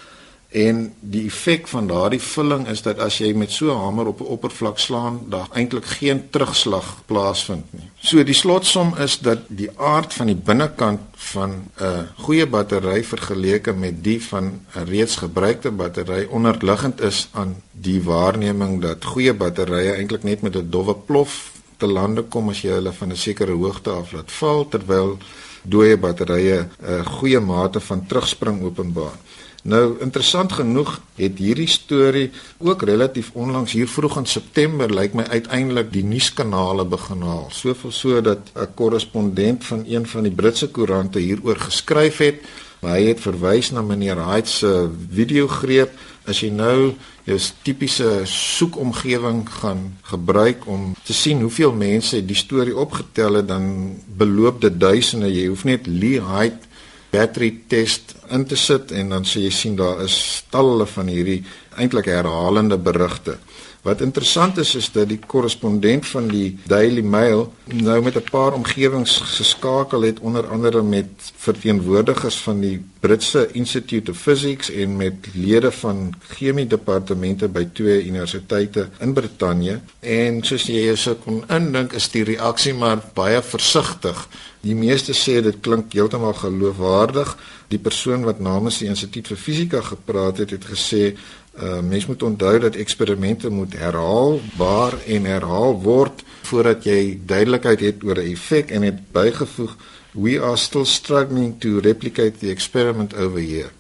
En 0.52 0.94
die 1.00 1.24
effek 1.26 1.68
van 1.68 1.86
daardie 1.88 2.20
vulling 2.20 2.66
is 2.68 2.82
dat 2.84 2.98
as 3.00 3.16
jy 3.22 3.30
met 3.32 3.50
so 3.50 3.72
'n 3.72 3.78
hamer 3.84 4.06
op 4.06 4.20
'n 4.20 4.32
oppervlak 4.36 4.78
slaan, 4.78 5.20
daar 5.28 5.48
eintlik 5.52 5.84
geen 5.84 6.30
terugslag 6.30 7.02
plaasvind 7.06 7.64
nie. 7.72 7.90
So 8.00 8.24
die 8.24 8.34
slotsom 8.34 8.94
is 8.96 9.18
dat 9.18 9.38
die 9.48 9.70
aard 9.76 10.14
van 10.14 10.26
die 10.26 10.36
binnekant 10.36 11.00
van 11.14 11.50
'n 11.80 12.08
goeie 12.16 12.46
battery 12.46 13.04
vergeleke 13.04 13.72
met 13.72 14.04
die 14.04 14.22
van 14.24 14.44
'n 14.74 14.84
reeds 14.84 15.16
gebruikte 15.16 15.70
battery 15.70 16.26
onderliggend 16.30 17.00
is 17.00 17.28
aan 17.32 17.56
die 17.70 18.02
waarneming 18.02 18.82
dat 18.82 19.04
goeie 19.04 19.34
batterye 19.34 19.92
eintlik 19.92 20.22
net 20.22 20.42
met 20.42 20.56
'n 20.56 20.70
dowwe 20.70 20.94
plof 20.94 21.52
te 21.76 21.86
lande 21.86 22.22
kom 22.22 22.48
as 22.48 22.60
jy 22.62 22.70
hulle 22.70 22.92
van 22.92 23.10
'n 23.10 23.16
sekere 23.16 23.52
hoogte 23.52 23.90
af 23.90 24.12
laat 24.12 24.32
val 24.32 24.68
terwyl 24.68 25.18
dooie 25.62 25.96
batterye 25.96 26.68
'n 26.82 27.04
goeie 27.04 27.40
mate 27.40 27.80
van 27.80 28.06
terugspring 28.06 28.62
openbaar. 28.62 29.16
Nou 29.62 29.94
interessant 30.02 30.52
genoeg 30.58 30.96
het 31.14 31.38
hierdie 31.38 31.68
storie 31.70 32.30
ook 32.58 32.82
relatief 32.82 33.30
onlangs 33.38 33.72
hier 33.72 33.86
vroeg 33.88 34.16
in 34.18 34.26
September 34.26 34.90
lyk 34.90 35.14
my 35.14 35.22
uiteindelik 35.30 35.92
die 35.92 36.02
nuuskanale 36.02 36.84
begin 36.84 37.22
haal. 37.22 37.46
Soveel 37.54 37.94
so 37.94 38.20
dat 38.20 38.50
'n 38.54 38.74
korrespondent 38.74 39.64
van 39.64 39.84
een 39.86 40.06
van 40.06 40.22
die 40.22 40.34
Britse 40.34 40.68
koerante 40.70 41.18
hieroor 41.18 41.56
geskryf 41.56 42.18
het. 42.18 42.42
Hy 42.80 43.02
het 43.06 43.20
verwys 43.20 43.70
na 43.70 43.82
meneer 43.82 44.18
Hyde 44.18 44.48
se 44.48 44.90
videogreep 45.14 45.90
as 46.26 46.40
jy 46.40 46.50
nou 46.50 46.94
jou 47.24 47.38
tipiese 47.62 48.22
soekomgewing 48.24 49.48
gaan 49.60 49.98
gebruik 50.02 50.66
om 50.66 50.94
te 51.02 51.14
sien 51.14 51.40
hoeveel 51.40 51.72
mense 51.72 52.26
die 52.26 52.36
storie 52.36 52.76
opgetel 52.76 53.34
het 53.34 53.48
dan 53.48 53.94
beloop 54.06 54.60
dit 54.60 54.80
duisende 54.80 55.30
jy 55.30 55.46
hoef 55.46 55.64
net 55.64 55.86
Lee 55.86 56.20
Hyde 56.20 56.71
battery 57.12 57.52
test 57.68 58.14
in 58.32 58.46
te 58.48 58.56
sit 58.56 58.92
en 58.96 59.12
dan 59.12 59.26
sê 59.28 59.44
jy 59.44 59.52
sien 59.52 59.76
daar 59.76 60.00
is 60.04 60.16
talle 60.50 60.86
van 60.94 61.10
hierdie 61.12 61.42
eintlik 61.76 62.08
herhalende 62.08 62.78
berigte. 62.80 63.36
Wat 63.82 64.00
interessant 64.00 64.58
is 64.62 64.76
is 64.78 64.92
dat 64.94 65.08
die 65.10 65.18
korrespondent 65.18 66.06
van 66.06 66.28
die 66.30 66.52
Daily 66.70 67.02
Mail 67.02 67.48
nou 67.66 67.96
met 68.02 68.14
'n 68.16 68.30
paar 68.30 68.52
omgewings 68.54 69.16
geskakel 69.16 70.02
het 70.02 70.20
onder 70.20 70.46
andere 70.46 70.82
met 70.82 71.32
verteenwoordigers 71.36 72.36
van 72.36 72.60
die 72.60 72.84
Britse 73.00 73.48
Institute 73.52 74.10
of 74.10 74.16
Physics 74.16 74.70
en 74.70 74.96
met 74.96 75.14
lede 75.34 75.72
van 75.72 76.14
chemie 76.28 76.66
departemente 76.66 77.48
by 77.48 77.64
twee 77.72 78.06
universiteite 78.06 78.88
in 79.00 79.12
Brittanje 79.12 79.80
en 80.00 80.42
soos 80.42 80.66
jy 80.66 80.94
jou 80.94 81.14
kon 81.24 81.44
indink 81.48 81.92
is 81.92 82.08
die 82.08 82.24
reaksie 82.24 82.74
maar 82.74 83.02
baie 83.14 83.42
versigtig. 83.42 84.28
Die 84.62 84.74
meeste 84.78 85.12
sê 85.12 85.40
dit 85.42 85.58
klink 85.60 85.92
heeltemal 85.92 86.34
geloofwaardig. 86.38 87.36
Die 87.68 87.78
persoon 87.82 88.22
wat 88.22 88.40
namens 88.40 88.78
die 88.78 88.88
Instituut 88.88 89.26
vir 89.32 89.36
Fisika 89.36 89.80
gepraat 89.82 90.38
het, 90.38 90.50
het 90.50 90.64
gesê 90.70 91.14
Uh 91.52 91.82
mens 91.84 92.06
moet 92.06 92.22
onthou 92.22 92.58
dat 92.58 92.76
eksperimente 92.80 93.50
moet 93.50 93.74
herhaal, 93.76 94.40
waar 94.56 94.94
en 95.06 95.24
herhaal 95.24 95.74
word 95.82 96.22
voordat 96.48 96.86
jy 96.88 97.18
duidelikheid 97.26 97.80
het 97.80 98.04
oor 98.04 98.16
'n 98.16 98.32
effek 98.32 98.70
en 98.70 98.82
het 98.82 99.12
bygevoeg 99.12 99.76
we 100.12 100.40
are 100.40 100.56
still 100.56 100.84
struggling 100.84 101.60
to 101.60 101.78
replicate 101.78 102.38
the 102.38 102.48
experiment 102.48 103.14
over 103.14 103.40
here. 103.40 103.70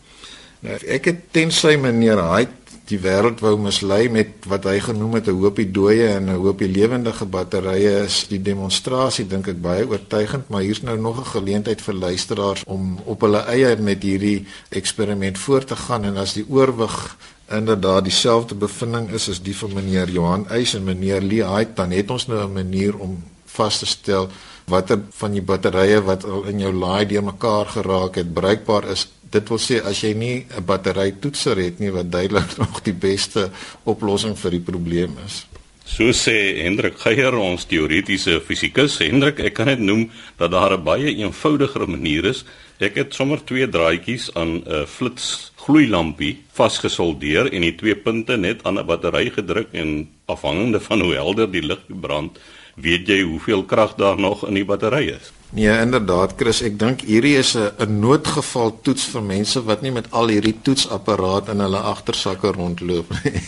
Nou 0.60 0.76
ek 0.86 1.04
het 1.04 1.20
tensy 1.30 1.76
meneer 1.76 2.20
Hyde 2.20 2.61
die 2.90 2.98
wêreld 2.98 3.40
wou 3.40 3.56
mislei 3.58 4.08
met 4.08 4.46
wat 4.50 4.64
hy 4.64 4.78
genoem 4.80 5.14
het 5.14 5.28
'n 5.28 5.38
hoopie 5.42 5.70
dooie 5.70 6.08
en 6.08 6.30
'n 6.30 6.42
hoopie 6.44 6.68
lewendige 6.68 7.26
batterye 7.26 8.04
is 8.04 8.26
die 8.28 8.42
demonstrasie 8.42 9.26
dink 9.26 9.48
ek 9.48 9.60
baie 9.62 9.88
oortuigend 9.88 10.48
maar 10.48 10.62
hier's 10.62 10.82
nou 10.82 10.96
nog 10.98 11.18
'n 11.20 11.32
geleentheid 11.36 11.80
vir 11.80 11.94
luisteraars 11.94 12.62
om 12.66 12.98
op 13.04 13.20
hulle 13.20 13.44
eie 13.46 13.76
met 13.76 14.02
hierdie 14.02 14.46
eksperiment 14.70 15.38
voort 15.38 15.66
te 15.66 15.76
gaan 15.76 16.04
en 16.04 16.16
as 16.16 16.34
die 16.34 16.46
oorwig 16.48 17.16
inderdaad 17.52 18.04
dieselfde 18.04 18.54
bevinding 18.54 19.10
is 19.10 19.28
as 19.28 19.42
die 19.42 19.56
van 19.56 19.74
meneer 19.74 20.10
Johan 20.10 20.46
Eys 20.50 20.74
en 20.74 20.84
meneer 20.84 21.20
Lee 21.20 21.44
Hyde, 21.44 21.74
dan 21.74 21.90
het 21.90 22.10
ons 22.10 22.26
nou 22.26 22.40
'n 22.44 22.52
manier 22.52 22.98
om 22.98 23.22
vas 23.44 23.78
te 23.78 23.86
stel 23.86 24.28
watter 24.64 25.00
van 25.10 25.32
die 25.32 25.42
batterye 25.42 26.02
wat 26.02 26.24
al 26.24 26.44
in 26.44 26.58
jou 26.58 26.72
laai 26.72 27.06
de 27.06 27.22
mekaar 27.22 27.66
geraak 27.66 28.14
het 28.14 28.34
bruikbaar 28.34 28.84
is. 28.84 29.08
Dit 29.32 29.48
wil 29.48 29.60
sê 29.62 29.80
as 29.80 30.02
jy 30.04 30.12
nie 30.12 30.44
'n 30.44 30.64
battery 30.64 31.14
toetser 31.20 31.56
het 31.56 31.80
nie 31.80 31.90
wat 31.90 32.10
duidelik 32.12 32.56
nog 32.62 32.82
die 32.82 32.92
beste 32.92 33.50
oplossing 33.84 34.36
vir 34.36 34.50
die 34.50 34.66
probleem 34.70 35.16
is. 35.24 35.46
So 35.84 36.12
sê 36.12 36.62
Hendrik 36.62 36.98
Geier 37.02 37.34
ons 37.34 37.66
teoretiese 37.66 38.40
fisikus. 38.40 38.98
Hendrik, 39.02 39.40
ek 39.40 39.54
kan 39.54 39.66
net 39.66 39.80
noem 39.80 40.10
dat 40.38 40.50
daar 40.52 40.76
'n 40.78 40.84
baie 40.84 41.10
eenvoudiger 41.16 41.88
manier 41.88 42.24
is. 42.24 42.44
Ek 42.78 42.94
het 42.94 43.14
sommer 43.14 43.44
twee 43.44 43.68
draadjies 43.68 44.30
aan 44.34 44.62
'n 44.64 44.86
flits 44.86 45.52
gloeilampie 45.56 46.38
vasgesoldeer 46.52 47.52
en 47.52 47.62
die 47.62 47.74
twee 47.74 47.96
punte 47.96 48.36
net 48.36 48.64
aan 48.64 48.78
'n 48.78 48.86
battery 48.86 49.30
gedruk 49.30 49.68
en 49.72 50.08
afhangende 50.26 50.80
van 50.80 51.00
hoe 51.00 51.14
helder 51.14 51.50
die 51.50 51.62
lig 51.62 51.82
brand, 51.88 52.38
weet 52.76 53.08
jy 53.08 53.22
hoeveel 53.22 53.64
krag 53.64 53.94
daar 53.96 54.18
nog 54.18 54.46
in 54.48 54.54
die 54.54 54.64
battery 54.64 55.08
is. 55.20 55.32
Nee, 55.52 55.68
inderdaad, 55.68 56.32
Chris, 56.36 56.62
ek 56.64 56.78
dink 56.80 57.02
hierdie 57.04 57.34
is 57.36 57.52
'n 57.56 58.00
noodgeval 58.00 58.72
toets 58.80 59.04
vir 59.12 59.22
mense 59.22 59.60
wat 59.64 59.82
nie 59.82 59.92
met 59.92 60.08
al 60.10 60.32
hierdie 60.32 60.56
toetsapparaat 60.64 61.50
in 61.52 61.60
hulle 61.60 61.82
agtersakke 61.92 62.52
rondloop 62.56 63.12
nie. 63.24 63.42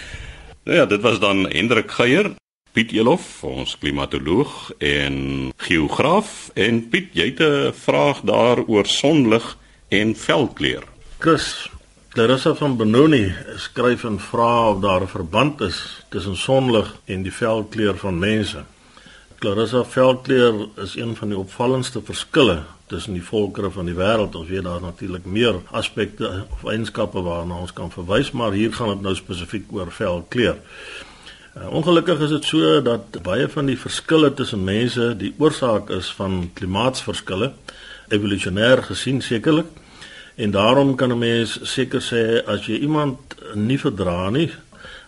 nou 0.66 0.76
ja, 0.76 0.86
dit 0.86 1.00
was 1.00 1.20
dan 1.22 1.46
Hendrik 1.46 1.90
Geier, 1.90 2.34
Piet 2.72 2.90
Elof, 2.92 3.44
ons 3.46 3.78
klimatoloog 3.78 4.72
en 4.78 5.52
geograaf 5.56 6.50
en 6.54 6.88
Piet, 6.90 7.14
jy 7.14 7.30
het 7.30 7.40
'n 7.40 7.72
vraag 7.72 8.20
daar 8.26 8.66
oor 8.66 8.86
sonlig 8.86 9.56
en 9.88 10.16
velkleur. 10.16 10.82
Chris 11.18 11.70
Clarissa 12.16 12.54
van 12.54 12.76
Benoni 12.76 13.34
skryf 13.56 14.04
en 14.04 14.18
vra 14.18 14.70
of 14.70 14.80
daar 14.80 15.02
'n 15.02 15.08
verband 15.08 15.60
is 15.60 16.02
tussen 16.08 16.36
sonlig 16.36 16.96
en 17.04 17.22
die 17.22 17.32
velkleur 17.32 17.96
van 17.96 18.18
mense. 18.18 18.64
Clarissa 19.46 19.84
veldkleur 19.84 20.68
is 20.74 20.96
een 20.96 21.16
van 21.16 21.28
die 21.28 21.38
opvallendste 21.38 22.00
verskille 22.02 22.62
tussen 22.90 23.12
die 23.14 23.22
volkere 23.22 23.68
van 23.70 23.86
die 23.86 23.94
wêreld. 23.94 24.34
Ons 24.34 24.48
weet 24.50 24.64
daar 24.66 24.80
natuurlik 24.82 25.24
meer 25.24 25.60
aspekte 25.70 26.30
of 26.50 26.64
eienskappe 26.66 27.22
waarna 27.22 27.60
ons 27.62 27.72
kan 27.72 27.92
verwys, 27.94 28.32
maar 28.34 28.56
hier 28.58 28.74
gaan 28.74 28.90
dit 28.96 29.04
nou 29.06 29.12
spesifiek 29.14 29.70
oor 29.70 29.92
velkleur. 29.94 30.58
Uh, 31.54 31.68
ongelukkig 31.78 32.24
is 32.26 32.34
dit 32.34 32.50
so 32.50 32.80
dat 32.82 33.20
baie 33.22 33.46
van 33.54 33.70
die 33.70 33.78
verskille 33.78 34.32
tussen 34.34 34.66
mense 34.66 35.12
die 35.22 35.30
oorsaak 35.38 35.94
is 35.94 36.10
van 36.18 36.50
klimaatsverskille, 36.58 37.52
evolusionêr 38.18 38.82
gesien 38.90 39.22
sekerlik. 39.22 39.70
En 40.34 40.50
daarom 40.50 40.96
kan 40.96 41.14
'n 41.14 41.22
mens 41.22 41.58
seker 41.62 42.02
sê 42.02 42.42
as 42.46 42.66
jy 42.66 42.82
iemand 42.82 43.18
nie 43.54 43.78
verdra 43.78 44.30
nie 44.30 44.50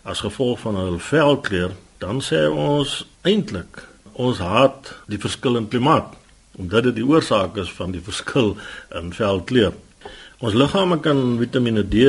as 0.02 0.20
gevolg 0.20 0.60
van 0.60 0.76
hul 0.76 0.98
velkleur, 0.98 1.70
dan 1.98 2.22
sê 2.22 2.46
ons 2.46 3.06
eintlik 3.22 3.88
ons 4.18 4.40
haat 4.42 4.92
die 5.06 5.20
verskil 5.22 5.56
in 5.60 5.68
klimaat 5.70 6.16
omdat 6.58 6.88
dit 6.88 6.98
die 6.98 7.06
oorsaak 7.06 7.56
is 7.62 7.70
van 7.70 7.92
die 7.94 8.02
verskil 8.02 8.56
in 8.98 9.12
velkleur. 9.14 9.76
Ons 10.42 10.56
liggame 10.58 10.98
kan 11.02 11.38
Vitamiene 11.38 11.84
D 11.86 12.02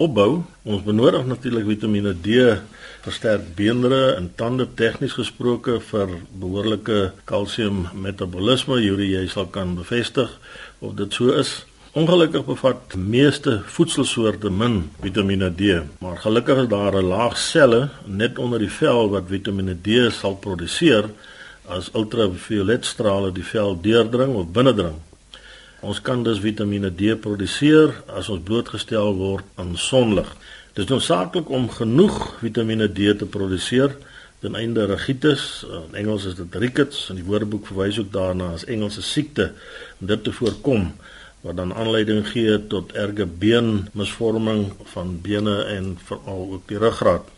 opbou. 0.00 0.42
Ons 0.68 0.84
benodig 0.84 1.24
natuurlik 1.28 1.64
Vitamiene 1.68 2.12
D 2.12 2.58
versterk 3.06 3.54
beenderre 3.56 4.16
en 4.18 4.28
tande 4.36 4.66
tegnies 4.76 5.16
gesproke 5.16 5.78
vir 5.90 6.12
behoorlike 6.40 6.98
kalsium 7.28 7.86
metabolisme. 7.94 8.80
Hierdie 8.82 9.14
jy 9.14 9.24
sal 9.32 9.48
kan 9.52 9.76
bevestig 9.78 10.32
of 10.80 10.96
dit 11.00 11.16
so 11.16 11.32
is. 11.32 11.62
Ongelukkig 11.96 12.44
bevat 12.44 12.96
meeste 13.00 13.62
voedselsoorte 13.72 14.50
min 14.52 14.90
Vitamiene 15.00 15.48
D, 15.48 15.78
maar 16.04 16.18
gelukkig 16.20 16.66
is 16.66 16.68
daar 16.68 16.92
'n 16.92 17.08
laag 17.08 17.38
selle 17.38 17.88
net 18.04 18.38
onder 18.38 18.58
die 18.58 18.72
vel 18.72 19.08
wat 19.08 19.32
Vitamiene 19.32 19.76
D 19.80 20.12
sal 20.12 20.36
produseer 20.36 21.08
as 21.68 21.90
ultravioletstrale 21.94 23.32
die 23.32 23.44
vel 23.44 23.76
deurdring 23.80 24.34
of 24.34 24.50
binnendring. 24.54 24.98
Ons 25.86 26.00
kan 26.02 26.22
dus 26.26 26.40
Vitamiene 26.42 26.90
D 26.90 27.14
produseer 27.20 27.92
as 28.08 28.30
ons 28.32 28.42
blootgestel 28.42 29.14
word 29.18 29.44
aan 29.60 29.76
sonlig. 29.76 30.28
Dit 30.74 30.84
is 30.84 30.90
noodsaaklik 30.90 31.50
om 31.50 31.68
genoeg 31.70 32.36
Vitamiene 32.40 32.88
D 32.88 33.12
te 33.18 33.28
produseer 33.28 33.96
ten 34.40 34.54
einde 34.54 34.84
rigitus, 34.86 35.64
in 35.88 35.94
Engels 35.96 36.24
is 36.28 36.34
dit 36.36 36.54
rickets 36.60 37.06
en 37.10 37.16
die 37.18 37.24
Woordeboek 37.24 37.66
verwys 37.70 37.98
ook 37.98 38.12
daarna 38.12 38.52
as 38.54 38.66
Engelse 38.68 39.02
siekte 39.02 39.52
om 40.00 40.10
dit 40.10 40.22
te 40.24 40.32
voorkom 40.32 40.90
wat 41.46 41.56
dan 41.56 41.72
aanleiding 41.74 42.26
gee 42.28 42.58
tot 42.70 42.92
erge 42.98 43.26
beenmisvorming 43.26 44.68
van 44.92 45.16
bene 45.22 45.56
en 45.72 45.94
veral 46.08 46.44
ook 46.58 46.68
die 46.68 46.78
ruggraat. 46.82 47.35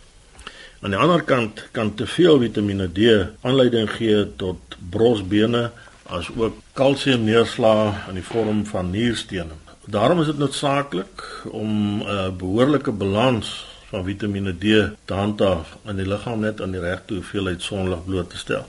Aan 0.78 0.92
die 0.94 0.98
ander 0.98 1.22
kant 1.26 1.64
kan 1.74 1.88
te 1.98 2.06
veel 2.06 2.36
Vitamiene 2.38 2.86
D 2.94 3.14
aanleiding 3.42 3.88
gee 3.90 4.20
tot 4.38 4.76
brosbene 4.94 5.70
as 6.06 6.28
ook 6.36 6.60
kalsiumneerslae 6.78 7.88
in 8.12 8.20
die 8.20 8.22
vorm 8.22 8.60
van 8.68 8.92
nierstene. 8.94 9.56
Daarom 9.90 10.20
is 10.22 10.30
dit 10.30 10.38
noodsaaklik 10.38 11.24
om 11.50 12.02
'n 12.02 12.36
behoorlike 12.38 12.92
balans 12.92 13.66
van 13.90 14.04
Vitamiene 14.04 14.52
D 14.52 14.94
te 15.04 15.14
handhaaf 15.14 15.76
in 15.84 15.96
die 15.96 16.06
liggaam 16.06 16.40
net 16.40 16.60
aan 16.60 16.70
die 16.70 16.80
regte 16.80 17.14
hoeveelheid 17.14 17.62
sonlig 17.62 18.04
bloot 18.04 18.30
te 18.30 18.38
stel. 18.38 18.66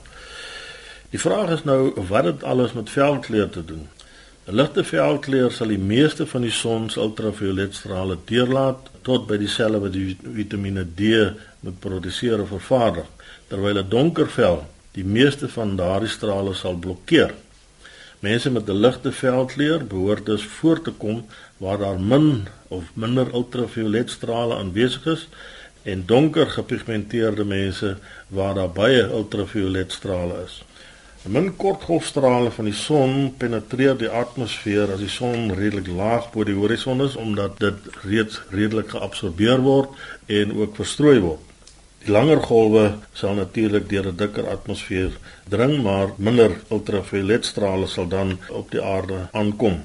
Die 1.10 1.20
vraag 1.20 1.50
is 1.50 1.64
nou 1.64 1.92
wat 2.08 2.24
dit 2.24 2.42
alles 2.42 2.72
met 2.72 2.90
velkleur 2.90 3.50
te 3.50 3.64
doen. 3.64 3.88
'n 4.46 4.54
Ligte 4.54 4.84
velkleur 4.84 5.50
sal 5.52 5.68
die 5.68 5.78
meeste 5.78 6.26
van 6.26 6.42
die 6.42 6.50
son 6.50 6.90
se 6.90 7.00
ultravioletstrale 7.00 8.16
deurlaat 8.24 8.90
tot 9.02 9.26
by 9.26 9.36
die 9.36 9.48
selle 9.48 9.78
wat 9.80 9.92
die 9.92 10.16
Vitamiene 10.22 10.84
D 10.94 11.30
produseer 11.78 12.40
of 12.40 12.48
vervaardig, 12.48 13.06
terwyl 13.48 13.78
'n 13.78 13.88
donker 13.88 14.28
vel 14.30 14.66
die 14.92 15.04
meeste 15.04 15.48
van 15.48 15.76
daardie 15.76 16.08
strale 16.08 16.54
sal 16.54 16.74
blokkeer. 16.74 17.34
Mense 18.20 18.50
met 18.50 18.68
'n 18.68 18.80
ligte 18.80 19.12
velkleur 19.12 19.86
behoort 19.86 20.26
dus 20.26 20.44
voor 20.44 20.82
te 20.82 20.90
kom 20.90 21.26
waar 21.56 21.78
daar 21.78 22.00
min 22.00 22.46
of 22.68 22.84
minder 22.92 23.34
ultravioletstrale 23.34 24.54
aanwesig 24.56 25.06
is 25.06 25.28
en 25.82 26.02
donker 26.06 26.46
gepigmenteerde 26.50 27.44
mense 27.44 27.96
waar 28.28 28.54
daar 28.54 28.70
baie 28.70 29.02
ultravioletstrale 29.02 30.42
is. 30.44 30.62
'n 31.24 31.32
Min 31.32 31.56
kortgolfstrale 31.56 32.50
van 32.50 32.64
die 32.64 32.74
son 32.74 33.34
penetreer 33.36 33.96
die 33.96 34.08
atmosfeer 34.08 34.92
as 34.92 35.02
die 35.04 35.08
son 35.08 35.52
redelik 35.52 35.86
laag 35.86 36.30
bo 36.32 36.44
die 36.44 36.54
horison 36.54 37.02
is 37.04 37.16
omdat 37.16 37.58
dit 37.58 37.74
reeds 38.02 38.40
redelik 38.50 38.88
geabsorbeer 38.90 39.60
word 39.60 39.88
en 40.26 40.56
ook 40.56 40.76
verstrooi 40.76 41.18
word. 41.20 41.49
Die 42.00 42.12
langer 42.12 42.40
golwe 42.40 42.84
sal 43.12 43.34
natuurlik 43.36 43.88
deur 43.88 44.06
'n 44.08 44.16
dikker 44.16 44.46
atmosfeer 44.48 45.12
dring, 45.48 45.82
maar 45.82 46.08
minder 46.16 46.50
ultravioletstrale 46.70 47.86
sal 47.86 48.08
dan 48.08 48.38
op 48.48 48.70
die 48.70 48.82
aarde 48.82 49.28
aankom. 49.32 49.76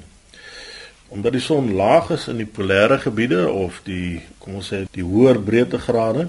Omdat 1.08 1.32
die 1.32 1.40
son 1.40 1.74
laag 1.74 2.10
is 2.10 2.28
in 2.28 2.36
die 2.36 2.52
polêre 2.58 2.98
gebiede 2.98 3.50
of 3.50 3.80
die 3.84 4.22
kom 4.38 4.54
ons 4.54 4.72
sê 4.72 4.86
die 4.90 5.04
hoër 5.04 5.40
breedtegrade, 5.48 6.28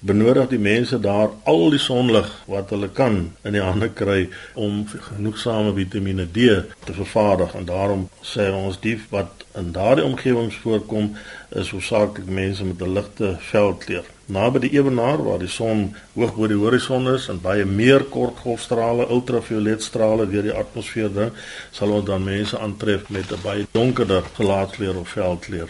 benodig 0.00 0.48
die 0.50 0.58
mense 0.58 0.98
daar 1.00 1.30
al 1.44 1.70
die 1.70 1.78
sonlig 1.78 2.30
wat 2.50 2.72
hulle 2.74 2.88
kan 2.90 3.18
in 3.46 3.54
die 3.54 3.62
hande 3.62 3.88
kry 4.00 4.24
om 4.54 4.80
genoegsame 4.90 5.74
Vitamiene 5.76 6.26
D 6.26 6.48
te 6.86 6.96
vervaardig 6.96 7.54
en 7.54 7.68
daarom 7.68 8.08
sê 8.32 8.48
ons 8.50 8.80
die 8.82 8.96
wat 9.14 9.46
in 9.54 9.70
daardie 9.76 10.04
omgewings 10.04 10.58
voorkom 10.64 11.12
is 11.62 11.70
hoofsaaklik 11.70 12.26
mense 12.26 12.64
met 12.64 12.82
'n 12.82 12.94
ligte 12.98 13.36
velkleur 13.52 14.11
naby 14.26 14.58
die 14.66 14.72
ewenaar 14.78 15.22
waar 15.24 15.38
die 15.38 15.50
son 15.50 15.94
hoog 16.14 16.34
bo 16.36 16.46
die 16.46 16.58
horison 16.58 17.08
is 17.14 17.28
en 17.28 17.40
baie 17.42 17.64
meer 17.64 18.04
kortgolfstrale, 18.04 19.08
ultravioletstrale 19.10 20.28
deur 20.30 20.42
die 20.42 20.54
atmosfeer 20.54 21.12
dring, 21.12 21.32
sal 21.72 21.90
ons 21.90 22.06
dan 22.06 22.24
mense 22.24 22.58
aantref 22.58 23.08
met 23.10 23.32
'n 23.32 23.42
baie 23.42 23.66
donkerder 23.72 24.22
gelaatkleur 24.36 24.98
of 24.98 25.08
velkleur. 25.08 25.68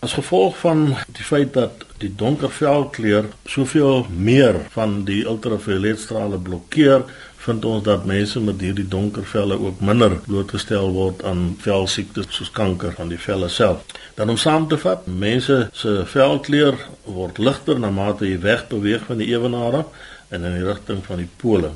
As 0.00 0.12
gevolg 0.16 0.54
van 0.58 0.96
die 1.06 1.24
feit 1.24 1.52
dat 1.52 1.82
die 2.00 2.12
donker 2.16 2.50
velkleur 2.50 3.26
soveel 3.44 4.06
meer 4.08 4.56
van 4.72 5.04
die 5.04 5.26
ultravioletstrale 5.28 6.38
blokkeer, 6.38 7.04
vind 7.40 7.64
ons 7.64 7.84
dat 7.84 8.04
mense 8.08 8.40
met 8.44 8.60
hierdie 8.60 8.88
donker 8.88 9.24
velle 9.24 9.56
ook 9.58 9.80
minder 9.80 10.18
blootgestel 10.26 10.90
word 10.92 11.22
aan 11.24 11.56
velsiektes 11.64 12.28
soos 12.36 12.50
kanker 12.52 12.92
van 12.96 13.08
die 13.08 13.20
velle 13.20 13.48
self. 13.48 13.84
Dan 14.18 14.32
om 14.34 14.36
saam 14.40 14.68
te 14.68 14.78
vat, 14.80 15.06
mense 15.06 15.60
se 15.72 15.94
velkleur 16.12 16.76
word 17.04 17.38
ligter 17.38 17.80
na 17.80 17.90
mate 17.90 18.28
jy 18.28 18.40
wegbeweeg 18.42 19.06
van 19.08 19.22
die 19.22 19.30
ewenaar 19.32 19.84
en 20.30 20.44
in 20.44 20.58
die 20.58 20.66
rigting 20.66 21.00
van 21.06 21.22
die 21.22 21.30
pole. 21.40 21.72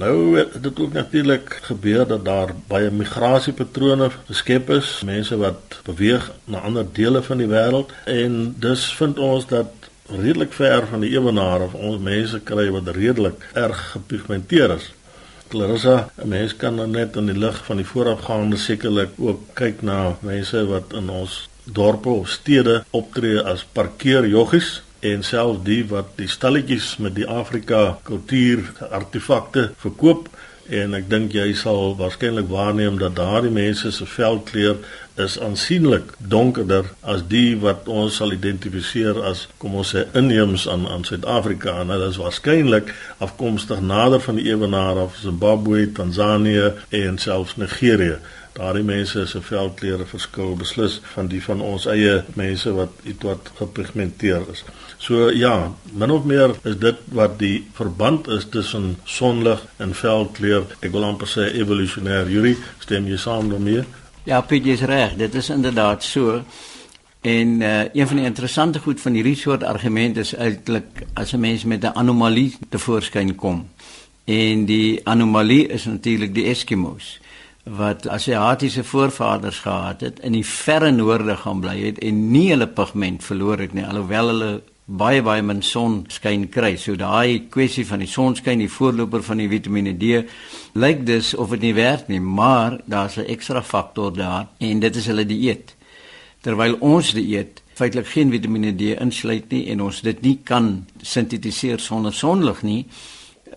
Nou 0.00 0.44
dit 0.60 0.80
ook 0.80 0.92
natuurlik 0.92 1.58
gebeur 1.62 2.06
dat 2.06 2.24
daar 2.24 2.54
baie 2.66 2.90
migrasiepatrone 2.90 4.08
geskep 4.30 4.70
is, 4.70 5.00
mense 5.04 5.36
wat 5.36 5.80
beweeg 5.84 6.30
na 6.44 6.62
ander 6.64 6.86
dele 6.92 7.22
van 7.22 7.42
die 7.42 7.50
wêreld 7.50 7.92
en 8.04 8.54
dus 8.58 8.86
vind 8.96 9.18
ons 9.18 9.46
dat 9.50 9.79
redelik 10.10 10.52
ver 10.52 10.86
van 10.90 11.00
die 11.04 11.12
ewenaar 11.14 11.60
of 11.68 11.74
ons 11.74 12.02
mense 12.02 12.40
kry 12.44 12.68
wat 12.74 12.88
redelik 12.96 13.46
erg 13.54 13.80
gepigmenteer 13.92 14.76
is. 14.76 14.90
Clarissa, 15.50 16.10
'n 16.22 16.28
mens 16.28 16.56
kan 16.56 16.74
nou 16.74 16.86
net 16.86 17.16
in 17.16 17.26
die 17.26 17.38
lig 17.38 17.64
van 17.64 17.76
die 17.76 17.86
voorafgaande 17.86 18.56
sekerlik 18.56 19.10
ook 19.18 19.40
kyk 19.54 19.82
na 19.82 20.16
mense 20.20 20.66
wat 20.66 20.92
in 20.92 21.10
ons 21.10 21.48
dorpe 21.64 22.08
of 22.08 22.28
stede 22.28 22.84
optree 22.90 23.42
as 23.42 23.66
parkeerjoggies 23.72 24.82
en 25.00 25.22
self 25.22 25.62
die 25.64 25.80
wat 25.88 26.16
die 26.16 26.28
stalletjies 26.28 26.96
met 26.96 27.14
die 27.14 27.26
Afrika 27.26 27.98
kultuur 28.02 28.62
artefakte 28.90 29.70
verkoop 29.76 30.28
en 30.70 30.94
ek 30.94 31.08
dink 31.10 31.34
jy 31.34 31.50
sal 31.58 31.96
waarskynlik 31.98 32.48
waarneem 32.50 32.98
dat 33.00 33.16
daardie 33.18 33.50
mense 33.50 33.90
se 33.92 34.06
velkleur 34.06 34.78
is 35.20 35.36
aansienlik 35.42 36.12
donkerder 36.32 36.86
as 37.02 37.24
die 37.28 37.56
wat 37.60 37.88
ons 37.90 38.20
sal 38.20 38.32
identifiseer 38.32 39.18
as 39.30 39.46
kom 39.62 39.74
ons 39.82 39.92
sê 39.94 40.06
inheems 40.16 40.68
aan 40.70 40.86
aan 40.88 41.04
Suid-Afrika 41.04 41.80
en 41.82 41.90
hulle 41.94 42.10
is 42.12 42.20
waarskynlik 42.22 42.94
afkomstig 43.26 43.82
nader 43.84 44.22
van 44.24 44.38
die 44.40 44.48
ewenaar 44.52 45.02
af 45.06 45.18
Zimbabwe, 45.22 45.88
Tansanië 45.96 46.70
en 47.02 47.18
selfs 47.18 47.58
Nigerië. 47.60 48.20
Daardie 48.60 48.84
mense 48.84 49.22
se 49.26 49.40
velkleure 49.40 50.04
verskil 50.04 50.50
beslis 50.60 50.98
van 51.14 51.28
die 51.32 51.38
van 51.40 51.62
ons 51.64 51.86
eie 51.88 52.18
mense 52.36 52.72
wat 52.76 53.06
ietwat 53.08 53.46
gepigmenteer 53.56 54.42
is. 54.52 54.60
So 55.00 55.30
ja, 55.32 55.70
min 55.96 56.12
of 56.12 56.26
meer 56.28 56.52
is 56.68 56.76
dit 56.82 56.98
wat 57.16 57.38
die 57.40 57.62
verband 57.78 58.28
is 58.28 58.44
tussen 58.52 58.98
sonlig 59.08 59.62
en 59.80 59.94
velkleur. 59.96 60.66
Ek 60.84 60.92
wil 60.92 61.06
amper 61.08 61.30
sê 61.30 61.46
evolusionêr. 61.62 62.28
Yuri, 62.28 62.52
stem 62.84 63.08
jy 63.08 63.16
saam 63.22 63.48
daarmee? 63.48 63.86
Ja, 64.28 64.42
Piet 64.44 64.68
is 64.68 64.84
reg. 64.84 65.16
Dit 65.16 65.40
is 65.40 65.48
inderdaad 65.48 66.04
so. 66.04 66.42
En 67.24 67.56
uh, 67.64 67.70
een 67.96 68.12
van 68.12 68.20
die 68.20 68.28
interessante 68.28 68.84
goed 68.84 69.00
van 69.00 69.16
hierdie 69.16 69.38
soort 69.40 69.64
argumente 69.64 70.20
is 70.20 70.34
eintlik 70.36 71.06
as 71.14 71.32
'n 71.32 71.40
mens 71.40 71.64
met 71.64 71.80
'n 71.84 71.96
anomalie 71.96 72.52
tevoorskyn 72.68 73.34
kom. 73.34 73.68
En 74.24 74.64
die 74.64 75.00
anomalie 75.04 75.66
is 75.68 75.84
natuurlik 75.84 76.34
die 76.34 76.44
Eskimos 76.44 77.20
wat 77.64 78.08
Asiatiese 78.08 78.84
voorvaders 78.84 79.58
gehad 79.58 80.00
het 80.00 80.20
in 80.20 80.32
die 80.32 80.46
verre 80.46 80.90
noorde 80.90 81.36
gaan 81.36 81.60
bly 81.60 81.76
het 81.82 81.98
en 81.98 82.30
nie 82.32 82.48
hulle 82.50 82.68
pigment 82.68 83.24
verloor 83.24 83.60
het 83.60 83.74
nie 83.76 83.84
alhoewel 83.84 84.32
hulle 84.32 84.52
baie 84.90 85.22
baie 85.22 85.42
min 85.42 85.60
sonskyn 85.62 86.48
kry. 86.50 86.74
So 86.76 86.96
daai 86.98 87.46
kwessie 87.52 87.84
van 87.86 88.02
die 88.02 88.10
sonskyn, 88.10 88.58
die 88.58 88.70
voorloper 88.70 89.22
van 89.22 89.38
die 89.38 89.48
Vitamiene 89.50 89.94
D, 89.94 90.24
lyk 90.74 91.04
dus 91.06 91.34
of 91.38 91.54
dit 91.54 91.68
nie 91.68 91.74
werk 91.76 92.08
nie, 92.08 92.20
maar 92.20 92.80
daar's 92.86 93.16
'n 93.18 93.28
ekstra 93.28 93.62
faktor 93.62 94.12
daar 94.12 94.48
en 94.58 94.80
dit 94.80 94.96
is 94.96 95.06
hulle 95.06 95.26
dieet. 95.26 95.76
Terwyl 96.40 96.76
ons 96.80 97.12
dieet 97.12 97.62
feitelik 97.74 98.06
geen 98.06 98.30
Vitamiene 98.30 98.74
D 98.76 98.98
insluit 99.00 99.50
nie 99.50 99.68
en 99.70 99.80
ons 99.80 100.00
dit 100.00 100.20
nie 100.22 100.38
kan 100.44 100.86
sintetiseer 101.02 101.78
sonder 101.78 102.12
sonlig 102.12 102.62
nie, 102.62 102.86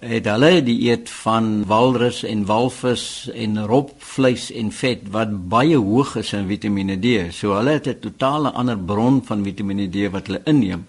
het 0.03 0.27
hulle 0.27 0.61
die 0.65 0.77
eet 0.89 1.09
van 1.23 1.63
walrus 1.69 2.23
en 2.27 2.45
walvis 2.45 3.05
en 3.33 3.57
robvleis 3.69 4.49
en 4.51 4.71
vet 4.75 5.05
wat 5.15 5.33
baie 5.51 5.77
hoog 5.79 6.15
is 6.19 6.33
in 6.35 6.47
Vitamiene 6.49 6.97
D. 6.99 7.31
So 7.33 7.55
hulle 7.55 7.77
het 7.77 7.87
'n 7.87 7.99
totale 7.99 8.51
ander 8.51 8.77
bron 8.77 9.21
van 9.25 9.43
Vitamiene 9.43 9.89
D 9.89 10.11
wat 10.11 10.27
hulle 10.27 10.41
inneem. 10.45 10.85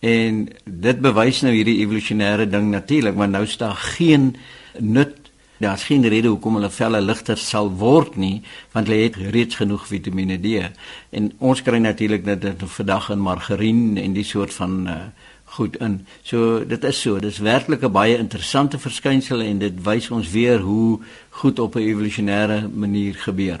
En 0.00 0.48
dit 0.64 1.00
bewys 1.00 1.40
nou 1.42 1.54
hierdie 1.54 1.78
evolusionêre 1.86 2.48
ding 2.48 2.70
natuurlik, 2.70 3.14
want 3.14 3.32
nou 3.32 3.46
staan 3.46 3.76
geen 3.76 4.36
nut 4.78 5.22
daar's 5.62 5.84
geen 5.84 6.08
rede 6.08 6.28
hoekom 6.28 6.54
hulle 6.58 6.70
velle 6.70 7.00
ligter 7.00 7.38
sal 7.38 7.70
word 7.70 8.16
nie 8.16 8.42
want 8.72 8.88
hulle 8.88 9.04
het 9.04 9.16
reeds 9.34 9.58
genoeg 9.60 9.86
Vitamiene 9.86 10.38
D. 10.42 10.70
En 11.10 11.30
ons 11.38 11.62
kry 11.62 11.78
natuurlik 11.78 12.24
dit 12.24 12.64
vandag 12.76 13.10
in 13.10 13.22
margarien 13.22 13.82
en 13.96 14.16
die 14.16 14.26
soort 14.26 14.54
van 14.54 14.88
uh, 14.88 14.96
goed 15.56 15.76
in. 15.76 16.06
So 16.22 16.64
dit 16.64 16.84
is 16.84 17.00
so, 17.00 17.18
dis 17.18 17.38
werklik 17.38 17.82
'n 17.82 17.92
baie 17.92 18.16
interessante 18.18 18.78
verskynsel 18.78 19.40
en 19.40 19.58
dit 19.58 19.82
wys 19.84 20.10
ons 20.10 20.30
weer 20.30 20.60
hoe 20.60 21.00
goed 21.30 21.58
op 21.58 21.76
'n 21.76 21.88
evolusionêre 21.90 22.68
manier 22.74 23.14
gebeur. 23.14 23.60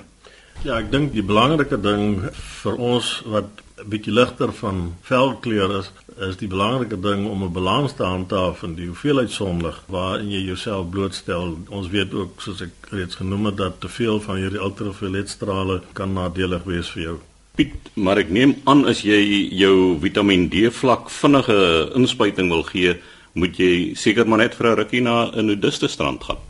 Ja, 0.62 0.78
ek 0.78 0.90
dink 0.90 1.12
die 1.12 1.24
belangrike 1.26 1.80
ding 1.80 2.30
vir 2.62 2.76
ons 2.76 3.22
wat 3.26 3.48
'n 3.82 3.88
bietjie 3.88 4.12
ligter 4.12 4.52
van 4.52 4.94
velkleur 5.02 5.78
is, 5.78 5.90
is 6.28 6.36
die 6.36 6.48
belangrike 6.48 7.00
ding 7.00 7.26
om 7.26 7.42
'n 7.42 7.52
balans 7.52 7.92
te 7.92 8.04
handhaaf 8.04 8.62
in 8.62 8.74
die 8.74 8.86
hoeveelheid 8.86 9.30
sonlig 9.30 9.82
waarin 9.86 10.30
jy 10.30 10.42
jouself 10.44 10.90
blootstel. 10.90 11.58
Ons 11.68 11.88
weet 11.88 12.14
ook 12.14 12.40
soos 12.40 12.60
ek 12.60 12.74
reeds 12.90 13.14
genoem 13.14 13.46
het 13.46 13.56
dat 13.56 13.80
te 13.80 13.88
veel 13.88 14.20
van 14.20 14.36
hierdie 14.36 14.60
ultravioletstrale 14.60 15.82
kan 15.92 16.12
nadelig 16.12 16.62
wees 16.64 16.90
vir 16.90 17.02
jou. 17.02 17.18
Piet, 17.52 17.90
maar 18.00 18.16
ek 18.16 18.30
neem 18.32 18.54
aan 18.64 18.86
as 18.88 19.02
jy 19.04 19.18
jou 19.60 19.98
Vitamiin 20.00 20.46
D 20.48 20.70
vlak 20.72 21.10
vinnige 21.12 21.56
inspuiting 21.98 22.48
wil 22.48 22.62
gee, 22.64 22.94
moet 23.36 23.58
jy 23.60 23.72
seker 23.92 24.24
maar 24.24 24.40
net 24.40 24.54
vir 24.56 24.70
'n 24.70 24.78
rukkie 24.78 25.02
na 25.04 25.28
'n 25.28 25.46
nudiste 25.46 25.88
strand 25.88 26.24
gaan. 26.24 26.40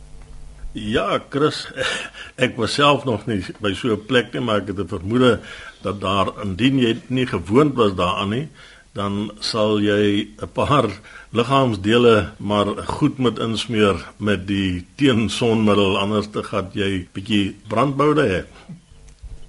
Ja, 0.71 1.19
Chris, 1.29 1.67
ek 2.45 2.55
was 2.55 2.73
self 2.79 3.03
nog 3.03 3.27
nie 3.27 3.43
by 3.59 3.73
so 3.75 3.91
'n 3.91 4.05
plek 4.07 4.31
nie, 4.33 4.41
maar 4.41 4.61
ek 4.61 4.71
het 4.71 4.79
'n 4.79 4.87
vermoede 4.87 5.41
dat 5.83 5.99
daar 5.99 6.31
indien 6.41 6.79
jy 6.79 6.95
nie 7.09 7.27
gewoond 7.27 7.75
was 7.75 7.91
daaraan 7.95 8.29
nie, 8.29 8.47
dan 8.93 9.31
sal 9.41 9.81
jy 9.83 10.27
'n 10.39 10.51
paar 10.53 10.87
liggaamsdele 11.33 12.31
maar 12.39 12.67
goed 12.87 13.17
moet 13.17 13.39
insmeer 13.39 13.99
met 14.19 14.47
die 14.47 14.85
teensonmiddel 14.95 15.99
anders 15.99 16.31
te 16.31 16.43
gaan 16.43 16.71
jy 16.73 17.07
bietjie 17.11 17.55
brandboude 17.67 18.23
hê. 18.23 18.41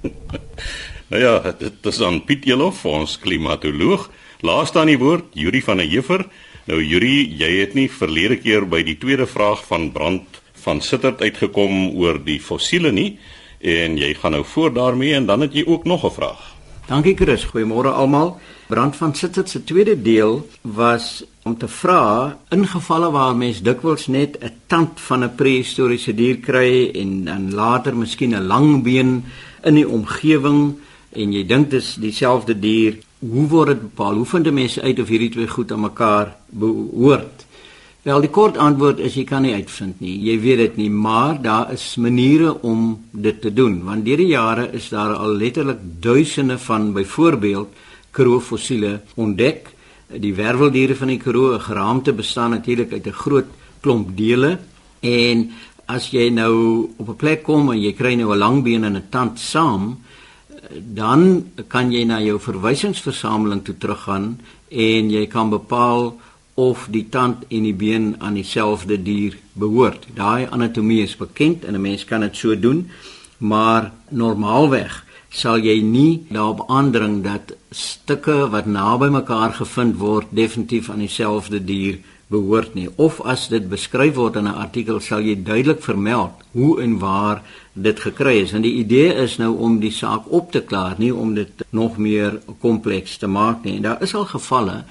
Nou 1.09 1.23
ja, 1.23 1.55
dit 1.59 1.87
is 1.87 2.01
aan 2.03 2.23
Piet 2.25 2.47
Elof, 2.49 2.85
ons 2.85 3.19
klimatoloog. 3.21 4.09
Laaste 4.41 4.79
aan 4.81 4.93
die 4.93 4.99
woord, 4.99 5.35
Yuri 5.37 5.61
van 5.63 5.83
der 5.83 5.89
Heever. 5.89 6.25
Nou 6.65 6.81
Yuri, 6.81 7.27
jy 7.37 7.51
het 7.61 7.75
nie 7.77 7.91
verlede 7.93 8.39
keer 8.41 8.65
by 8.65 8.81
die 8.87 8.97
tweede 8.97 9.27
vraag 9.29 9.61
van 9.69 9.91
Brand 9.93 10.41
van 10.65 10.81
Sittert 10.81 11.21
uitgekom 11.21 11.93
oor 12.01 12.17
die 12.25 12.39
fossiele 12.41 12.93
nie 12.93 13.19
en 13.65 13.99
jy 14.01 14.15
gaan 14.17 14.33
nou 14.37 14.45
voort 14.49 14.77
daarmee 14.77 15.13
en 15.17 15.27
dan 15.29 15.45
het 15.45 15.53
jy 15.57 15.65
ook 15.67 15.85
nog 15.85 16.05
'n 16.05 16.11
vraag. 16.11 16.55
Dankie 16.87 17.17
Chris, 17.17 17.45
goeiemôre 17.45 17.93
almal. 17.93 18.41
Brand 18.69 18.97
van 18.97 19.15
Sittert 19.15 19.49
se 19.49 19.65
tweede 19.65 20.03
deel 20.03 20.49
was 20.61 21.25
om 21.43 21.59
te 21.59 21.69
vra 21.69 22.39
in 22.49 22.67
gevalle 22.67 23.11
waar 23.11 23.37
mens 23.37 23.63
dikwels 23.63 24.07
net 24.07 24.39
'n 24.41 24.53
tand 24.67 25.01
van 25.01 25.25
'n 25.25 25.35
prehistoriese 25.35 26.15
dier 26.15 26.37
kry 26.37 26.91
en 26.95 27.25
dan 27.25 27.55
later 27.55 27.97
miskien 27.97 28.35
'n 28.35 28.47
lang 28.47 28.83
been 28.83 29.25
in 29.63 29.75
die 29.75 29.89
omgewing 29.89 30.77
en 31.15 31.33
jy 31.33 31.47
dink 31.47 31.71
dis 31.71 31.95
dieselfde 32.01 32.55
dier, 32.59 32.99
hoe 33.19 33.47
word 33.49 33.69
dit 33.69 33.81
bepaal? 33.81 34.15
Hoe 34.21 34.27
vind 34.27 34.53
mense 34.53 34.83
uit 34.83 35.01
of 35.01 35.09
hierdie 35.09 35.31
twee 35.31 35.49
goed 35.49 35.73
aan 35.73 35.81
mekaar 35.81 36.37
behoort? 36.51 37.45
Wel, 38.05 38.21
die 38.21 38.29
kort 38.29 38.59
antwoord 38.61 38.99
is 39.01 39.15
jy 39.17 39.23
kan 39.25 39.47
nie 39.47 39.55
uitvind 39.57 40.03
nie. 40.05 40.19
Jy 40.27 40.35
weet 40.43 40.59
dit 40.61 40.75
nie, 40.83 40.91
maar 40.93 41.39
daar 41.41 41.71
is 41.73 41.95
maniere 41.97 42.51
om 42.61 42.99
dit 43.11 43.39
te 43.41 43.49
doen. 43.49 43.79
Want 43.87 44.05
deur 44.05 44.21
die 44.21 44.29
jare 44.35 44.67
is 44.77 44.91
daar 44.93 45.15
al 45.17 45.33
letterlik 45.41 45.81
duisende 46.05 46.59
van 46.61 46.91
byvoorbeeld 46.93 47.73
kroofossiele 48.13 48.99
ontdek. 49.17 49.73
Die 50.21 50.35
werveldiere 50.37 50.99
van 51.01 51.15
die 51.15 51.19
kroo, 51.19 51.55
'n 51.55 51.65
geraamte 51.65 52.13
bestaan 52.13 52.51
natuurlik 52.51 52.93
uit 52.93 53.07
'n 53.07 53.21
groot 53.25 53.49
klomp 53.81 54.17
dele 54.17 54.59
en 55.01 55.51
as 55.87 56.11
jy 56.11 56.29
nou 56.29 56.91
op 56.97 57.09
'n 57.09 57.17
plek 57.17 57.43
kom 57.43 57.71
en 57.71 57.81
jy 57.81 57.93
kry 57.93 58.15
nou 58.15 58.33
'n 58.33 58.39
lang 58.39 58.63
been 58.63 58.85
en 58.85 58.97
'n 58.97 59.09
tand 59.11 59.39
saam, 59.39 59.99
dan 60.71 61.51
kan 61.69 61.93
jy 61.93 62.05
na 62.05 62.21
jou 62.21 62.39
verwysingsversameling 62.41 63.65
toe 63.65 63.77
teruggaan 63.79 64.41
en 64.69 65.11
jy 65.11 65.27
kan 65.27 65.51
bepaal 65.51 66.15
of 66.55 66.87
die 66.91 67.07
tand 67.11 67.45
en 67.49 67.67
die 67.67 67.75
been 67.75 68.15
aan 68.19 68.35
dieselfde 68.39 69.03
dier 69.03 69.35
behoort. 69.59 70.07
Daai 70.15 70.47
anatomie 70.47 71.03
is 71.03 71.17
bekend 71.17 71.65
en 71.65 71.75
'n 71.75 71.81
mens 71.81 72.05
kan 72.05 72.21
dit 72.21 72.37
so 72.37 72.59
doen, 72.59 72.91
maar 73.39 73.93
normaalweg 74.09 75.05
sal 75.31 75.59
jy 75.59 75.83
nie 75.83 76.27
daarop 76.31 76.69
aandring 76.71 77.23
dat 77.25 77.55
stukke 77.71 78.49
wat 78.51 78.67
naby 78.67 79.09
mekaar 79.11 79.53
gevind 79.53 79.99
word 79.99 80.27
definitief 80.31 80.91
aan 80.91 81.03
dieselfde 81.03 81.65
dier 81.65 81.99
behoort 82.35 82.75
nie 82.75 82.89
of 82.97 83.21
as 83.25 83.47
dit 83.53 83.69
beskryf 83.71 84.17
word 84.19 84.37
in 84.41 84.49
'n 84.51 84.61
artikel 84.67 85.01
sal 85.01 85.23
jy 85.23 85.37
duidelik 85.43 85.83
vermeld 85.83 86.43
hoe 86.53 86.83
en 86.83 86.99
waar 86.99 87.43
dit 87.73 88.01
gekry 88.01 88.37
is. 88.43 88.53
En 88.53 88.63
die 88.63 88.79
idee 88.79 89.15
is 89.15 89.37
nou 89.39 89.57
om 89.59 89.81
die 89.81 89.91
saak 89.91 90.31
op 90.31 90.53
te 90.53 90.61
klaar, 90.61 90.95
nie 90.99 91.15
om 91.15 91.35
dit 91.35 91.65
nog 91.71 91.99
meer 91.99 92.41
kompleks 92.61 93.17
te 93.19 93.27
maak 93.27 93.65
nie. 93.65 93.77
En 93.77 93.83
daar 93.83 94.03
is 94.03 94.15
al 94.15 94.25
gevalle 94.25 94.85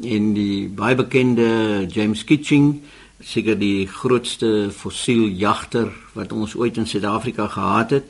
in 0.00 0.32
die 0.34 0.68
baie 0.68 0.94
bekende 0.94 1.86
James 1.88 2.24
Kitching, 2.24 2.80
seker 3.20 3.58
die 3.58 3.86
grootste 3.86 4.70
fossieljagter 4.72 5.90
wat 6.14 6.32
ons 6.32 6.54
ooit 6.56 6.76
in 6.76 6.86
Suid-Afrika 6.86 7.46
gehad 7.46 7.90
het, 7.90 8.04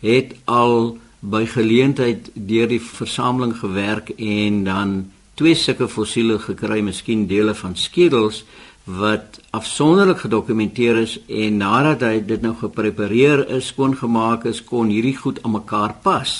het 0.00 0.34
al 0.44 0.98
by 1.20 1.44
geleentheid 1.46 2.30
deur 2.34 2.68
die 2.68 2.80
versameling 2.80 3.52
gewerk 3.60 4.10
en 4.16 4.64
dan 4.64 4.94
twee 5.40 5.56
sulke 5.56 5.88
fossiele 5.88 6.36
gekry, 6.38 6.82
miskien 6.84 7.24
dele 7.28 7.54
van 7.56 7.76
skedels 7.76 8.42
wat 8.84 9.38
afsonderlik 9.56 10.24
gedokumenteer 10.24 10.98
is 11.00 11.14
en 11.28 11.60
nadat 11.62 12.04
hy 12.04 12.18
dit 12.26 12.42
nou 12.44 12.52
geprepareer 12.58 13.46
is, 13.56 13.70
skoongemaak 13.72 14.44
is, 14.50 14.60
kon 14.64 14.90
hierdie 14.92 15.16
goed 15.16 15.40
aan 15.44 15.56
mekaar 15.56 15.94
pas 16.04 16.34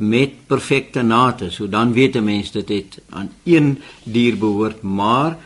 met 0.00 0.38
perfekte 0.48 1.02
nate. 1.04 1.50
So 1.50 1.68
dan 1.68 1.92
weet 1.92 2.16
'n 2.16 2.24
mens 2.24 2.52
dit 2.52 2.68
het 2.68 3.00
aan 3.10 3.30
een 3.44 3.78
dier 4.04 4.38
behoort, 4.38 4.82
maar 4.82 5.36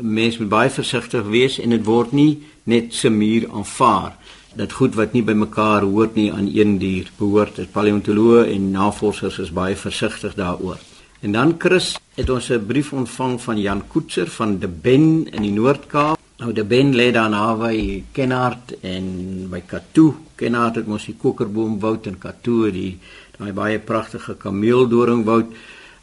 mens 0.00 0.38
moet 0.38 0.48
baie 0.48 0.70
versigtig 0.70 1.24
wees 1.26 1.58
en 1.58 1.70
dit 1.70 1.84
word 1.84 2.12
nie 2.12 2.42
net 2.64 2.94
se 2.94 3.10
muur 3.10 3.50
aanvaar 3.50 4.16
dat 4.54 4.72
goed 4.72 4.94
wat 4.94 5.12
nie 5.12 5.22
by 5.22 5.32
mekaar 5.32 5.82
hoort 5.82 6.14
nie 6.14 6.32
aan 6.32 6.50
een 6.54 6.78
dier 6.78 7.10
behoort. 7.18 7.56
Dit 7.56 7.72
paleontoloë 7.72 8.54
en 8.54 8.70
navorsers 8.70 9.38
is 9.38 9.52
baie 9.52 9.76
versigtig 9.76 10.34
daaroor. 10.34 10.78
En 11.20 11.32
dan 11.32 11.54
Chris 11.58 11.96
het 12.18 12.30
ons 12.30 12.48
'n 12.50 12.66
brief 12.66 12.92
ontvang 12.92 13.40
van 13.40 13.60
Jan 13.60 13.82
Koetser 13.88 14.26
van 14.26 14.58
De 14.58 14.68
Ben 14.68 15.26
in 15.30 15.42
die 15.42 15.52
Noord-Kaap. 15.52 16.18
Nou 16.36 16.52
De 16.52 16.64
Ben 16.64 16.94
lê 16.94 17.12
daar 17.12 17.30
naby 17.30 18.02
Kenhardt 18.12 18.80
en 18.80 19.46
by 19.50 19.60
Katoo. 19.66 20.16
Kenhardt 20.34 20.76
het 20.76 20.86
mos 20.86 21.04
die 21.04 21.14
kokerboomwoud 21.14 22.06
en 22.06 22.18
Katoo 22.18 22.70
die 22.70 22.98
daai 23.38 23.52
baie 23.52 23.78
pragtige 23.78 24.34
kameeldoringwoud. 24.34 25.46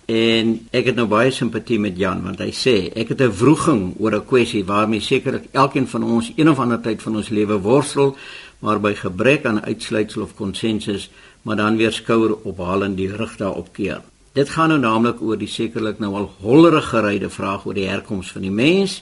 En 0.06 0.68
ek 0.72 0.86
het 0.86 0.96
nou 0.96 1.08
baie 1.08 1.32
simpatie 1.32 1.80
met 1.80 1.98
Jan 1.98 2.24
want 2.24 2.40
hy 2.40 2.52
sê 2.52 2.94
ek 2.96 3.08
het 3.08 3.22
'n 3.22 3.32
vroeging 3.32 3.96
oor 4.00 4.16
'n 4.16 4.26
kwessie 4.26 4.66
waarmee 4.66 5.00
sekerlik 5.00 5.46
elkeen 5.52 5.88
van 5.88 6.04
ons 6.04 6.32
een 6.36 6.50
of 6.50 6.60
ander 6.60 6.82
tyd 6.82 7.02
van 7.02 7.16
ons 7.16 7.30
lewe 7.30 7.60
worstel, 7.60 8.16
maar 8.60 8.80
by 8.80 8.94
gebrek 8.94 9.46
aan 9.46 9.66
uitsluitsel 9.66 10.22
of 10.22 10.36
konsensus, 10.36 11.10
maar 11.42 11.56
dan 11.56 11.78
weer 11.78 11.92
skouer 11.92 12.36
ophal 12.44 12.84
en 12.84 12.96
die 12.96 13.16
rig 13.16 13.38
daarop 13.38 13.74
keer. 13.74 14.02
Dit 14.36 14.50
gaan 14.50 14.68
nou 14.68 14.80
naamlik 14.80 15.22
oor 15.24 15.38
die 15.40 15.48
sekerlik 15.48 16.02
nou 16.04 16.10
al 16.20 16.26
hollerige 16.44 16.90
geryde 16.90 17.30
vraag 17.32 17.64
oor 17.66 17.78
die 17.78 17.86
herkoms 17.88 18.34
van 18.36 18.44
die 18.44 18.52
mens. 18.52 18.98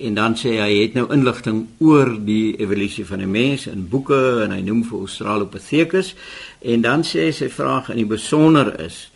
En 0.00 0.14
dan 0.16 0.32
sê 0.40 0.54
hy 0.56 0.70
het 0.78 0.94
nou 0.96 1.04
inligting 1.12 1.58
oor 1.84 2.14
die 2.24 2.54
evolusie 2.56 3.04
van 3.04 3.20
die 3.20 3.28
mens 3.28 3.66
in 3.68 3.82
boeke 3.92 4.20
en 4.46 4.54
hy 4.56 4.62
noem 4.64 4.80
vir 4.88 5.02
Australopithecus. 5.02 6.14
En 6.64 6.86
dan 6.86 7.04
sê 7.04 7.26
hy 7.26 7.34
sy 7.36 7.50
vraag 7.52 7.92
in 7.92 8.00
die 8.00 8.08
besonder 8.08 8.72
is 8.80 9.10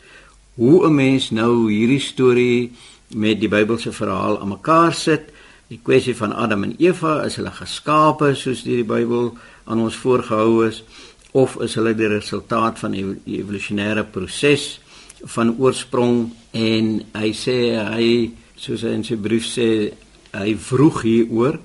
hoe 0.61 0.85
'n 0.91 0.95
mens 0.95 1.31
nou 1.31 1.71
hierdie 1.73 2.05
storie 2.05 2.73
met 3.17 3.41
die 3.41 3.49
Bybelse 3.49 3.93
verhaal 3.93 4.41
aan 4.41 4.53
mekaar 4.53 4.93
sit. 4.93 5.33
Die 5.69 5.81
kwessie 5.83 6.17
van 6.17 6.37
Adam 6.37 6.63
en 6.65 6.77
Eva 6.79 7.23
is 7.25 7.37
hulle 7.37 7.51
geskape 7.51 8.35
soos 8.35 8.63
die 8.63 8.85
Bybel 8.85 9.39
aan 9.65 9.81
ons 9.81 9.97
voorgehou 9.97 10.69
is? 10.69 10.85
Of 11.33 11.57
is 11.57 11.75
hulle 11.75 11.95
die 11.95 12.09
resultaat 12.09 12.79
van 12.79 12.91
die 12.91 13.17
evolusionêre 13.25 14.05
proses 14.05 14.83
van 15.25 15.55
oorsprong 15.59 16.31
en 16.53 17.03
hy 17.15 17.33
sê 17.37 17.57
hy 17.79 18.09
soos 18.57 18.83
hy 18.83 18.95
in 18.95 19.05
sy 19.05 19.17
brief 19.19 19.47
sê, 19.47 19.93
hy 20.33 20.55
vroeg 20.55 21.03
hieroor. 21.03 21.59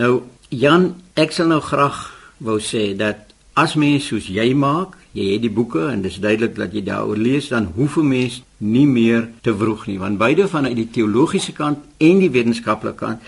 Nou 0.00 0.22
Jan, 0.52 0.90
ek 1.16 1.32
sal 1.32 1.48
nou 1.48 1.60
graag 1.64 2.10
wou 2.44 2.58
sê 2.60 2.92
dat 2.96 3.30
as 3.56 3.76
mens 3.76 4.08
soos 4.08 4.26
jy 4.28 4.52
maak, 4.56 4.96
jy 5.16 5.34
het 5.34 5.44
die 5.44 5.52
boeke 5.52 5.86
en 5.90 6.02
dis 6.04 6.18
duidelik 6.20 6.56
dat 6.56 6.72
jy 6.72 6.82
daaroor 6.84 7.20
lees, 7.20 7.48
dan 7.48 7.70
hoef 7.76 7.96
'n 7.96 8.08
mens 8.08 8.42
nie 8.58 8.86
meer 8.86 9.28
te 9.42 9.54
vroeg 9.54 9.86
nie, 9.86 9.98
want 9.98 10.18
beide 10.18 10.48
vanuit 10.48 10.76
die 10.76 10.90
teologiese 10.90 11.52
kant 11.52 11.78
en 11.98 12.18
die 12.18 12.30
wetenskaplike 12.30 12.96
kant 12.96 13.20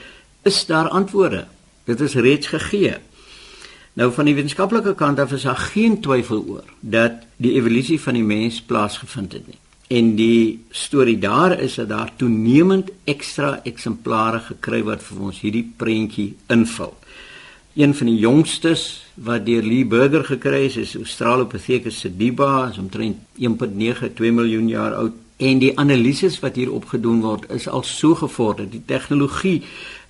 is 0.43 0.67
daar 0.67 0.89
antwoorde. 0.89 1.47
Dit 1.85 2.01
is 2.01 2.15
reeds 2.15 2.47
gegee. 2.47 2.97
Nou 3.95 4.09
van 4.11 4.27
die 4.27 4.35
wetenskaplike 4.35 4.97
kant 4.99 5.21
af 5.23 5.33
is 5.37 5.45
daar 5.47 5.61
geen 5.71 6.01
twyfel 6.03 6.41
oor 6.51 6.65
dat 6.81 7.23
die 7.39 7.53
evolusie 7.55 8.01
van 8.03 8.17
die 8.19 8.27
mens 8.27 8.59
plaasgevind 8.63 9.33
het 9.33 9.47
nie. 9.47 9.61
En 9.95 10.15
die 10.19 10.65
storie 10.75 11.19
daar 11.19 11.55
is 11.61 11.77
dat 11.79 11.89
daar 11.89 12.11
toenemend 12.17 12.91
ekstra 13.05 13.61
eksemplare 13.63 14.41
gekry 14.49 14.83
word 14.83 15.03
vir 15.07 15.21
ons 15.29 15.39
hierdie 15.45 15.67
prentjie 15.79 16.33
invul. 16.51 16.91
Een 17.79 17.95
van 17.95 18.11
die 18.11 18.19
jongstes 18.19 18.85
wat 19.15 19.47
deur 19.47 19.63
Lee 19.63 19.87
Burger 19.87 20.25
gekry 20.27 20.65
is, 20.67 20.77
is 20.77 20.97
Australopithecus 20.99 22.01
sediba, 22.03 22.71
is 22.73 22.79
omtrent 22.83 23.23
1.9 23.39 24.11
2 24.15 24.33
miljoen 24.35 24.69
jaar 24.69 24.99
oud 24.99 25.23
en 25.37 25.59
die 25.59 25.73
analises 25.79 26.39
wat 26.43 26.59
hier 26.59 26.71
opgedoen 26.73 27.21
word 27.23 27.47
is 27.51 27.67
al 27.69 27.83
so 27.83 28.15
gevorder. 28.15 28.67
Die 28.71 28.83
tegnologie 28.87 29.63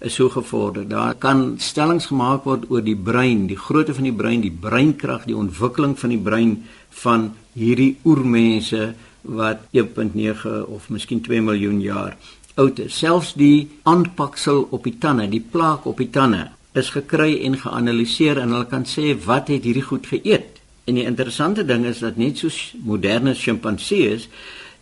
is 0.05 0.15
so 0.15 0.29
gevorder. 0.29 0.85
Daar 0.89 1.15
kan 1.15 1.55
stellings 1.59 2.07
gemaak 2.11 2.45
word 2.45 2.69
oor 2.71 2.85
die 2.85 2.97
brein, 2.97 3.47
die 3.51 3.59
grootte 3.59 3.95
van 3.97 4.09
die 4.09 4.15
brein, 4.15 4.45
die 4.45 4.53
breinkrag, 4.53 5.25
die 5.29 5.37
ontwikkeling 5.37 5.97
van 5.99 6.13
die 6.13 6.21
brein 6.21 6.55
van 7.03 7.31
hierdie 7.55 7.97
oermense 8.05 8.93
wat 9.25 9.65
1.9 9.73 10.65
of 10.69 10.91
miskien 10.93 11.23
2 11.25 11.41
miljoen 11.41 11.81
jaar 11.81 12.17
oud 12.61 12.79
is. 12.85 12.99
Selfs 12.99 13.33
die 13.39 13.71
aanpaksel 13.89 14.69
op 14.71 14.85
die 14.87 14.97
tande, 15.01 15.29
die 15.31 15.43
plaak 15.43 15.87
op 15.91 16.03
die 16.03 16.11
tande 16.13 16.49
is 16.75 16.91
gekry 16.95 17.39
en 17.47 17.57
geanaliseer 17.59 18.41
en 18.43 18.55
hulle 18.55 18.69
kan 18.71 18.85
sê 18.89 19.15
wat 19.27 19.51
het 19.53 19.67
hierdie 19.67 19.87
goed 19.87 20.09
geëet. 20.11 20.61
En 20.85 20.99
die 20.99 21.07
interessante 21.09 21.65
ding 21.65 21.87
is 21.89 22.03
dat 22.05 22.19
net 22.21 22.43
soos 22.43 22.75
moderne 22.85 23.35
sjimpansees 23.39 24.29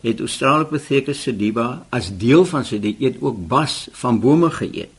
het 0.03 0.19
Australopithecus 0.19 1.21
sediba 1.23 1.85
as 1.95 2.09
deel 2.19 2.43
van 2.49 2.65
sy 2.67 2.81
dieet 2.83 3.21
ook 3.21 3.37
bas 3.47 3.85
van 4.01 4.19
bome 4.19 4.49
geëet. 4.51 4.91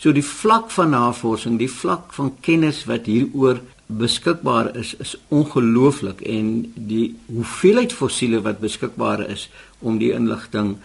So 0.00 0.14
die 0.16 0.24
vlak 0.24 0.70
van 0.72 0.94
navorsing, 0.94 1.58
die 1.60 1.68
vlak 1.68 2.14
van 2.16 2.30
kennis 2.40 2.86
wat 2.88 3.04
hieroor 3.10 3.58
beskikbaar 4.00 4.70
is, 4.80 4.94
is 5.02 5.12
ongelooflik 5.28 6.22
en 6.24 6.70
die 6.74 7.10
hoeveelheid 7.28 7.92
fossiele 7.92 8.40
wat 8.46 8.62
beskikbaar 8.62 9.26
is 9.28 9.50
om 9.84 9.98
die 10.00 10.14
inligting 10.16 10.78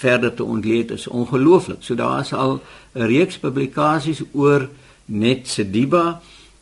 verder 0.00 0.30
te 0.36 0.46
ontleed 0.46 0.92
is 0.94 1.08
ongelooflik. 1.08 1.82
So 1.82 1.98
daar 1.98 2.20
is 2.20 2.32
al 2.32 2.60
'n 2.94 3.10
reeks 3.10 3.38
publikasies 3.38 4.22
oor 4.32 4.68
net 5.06 5.48
sediba 5.48 6.20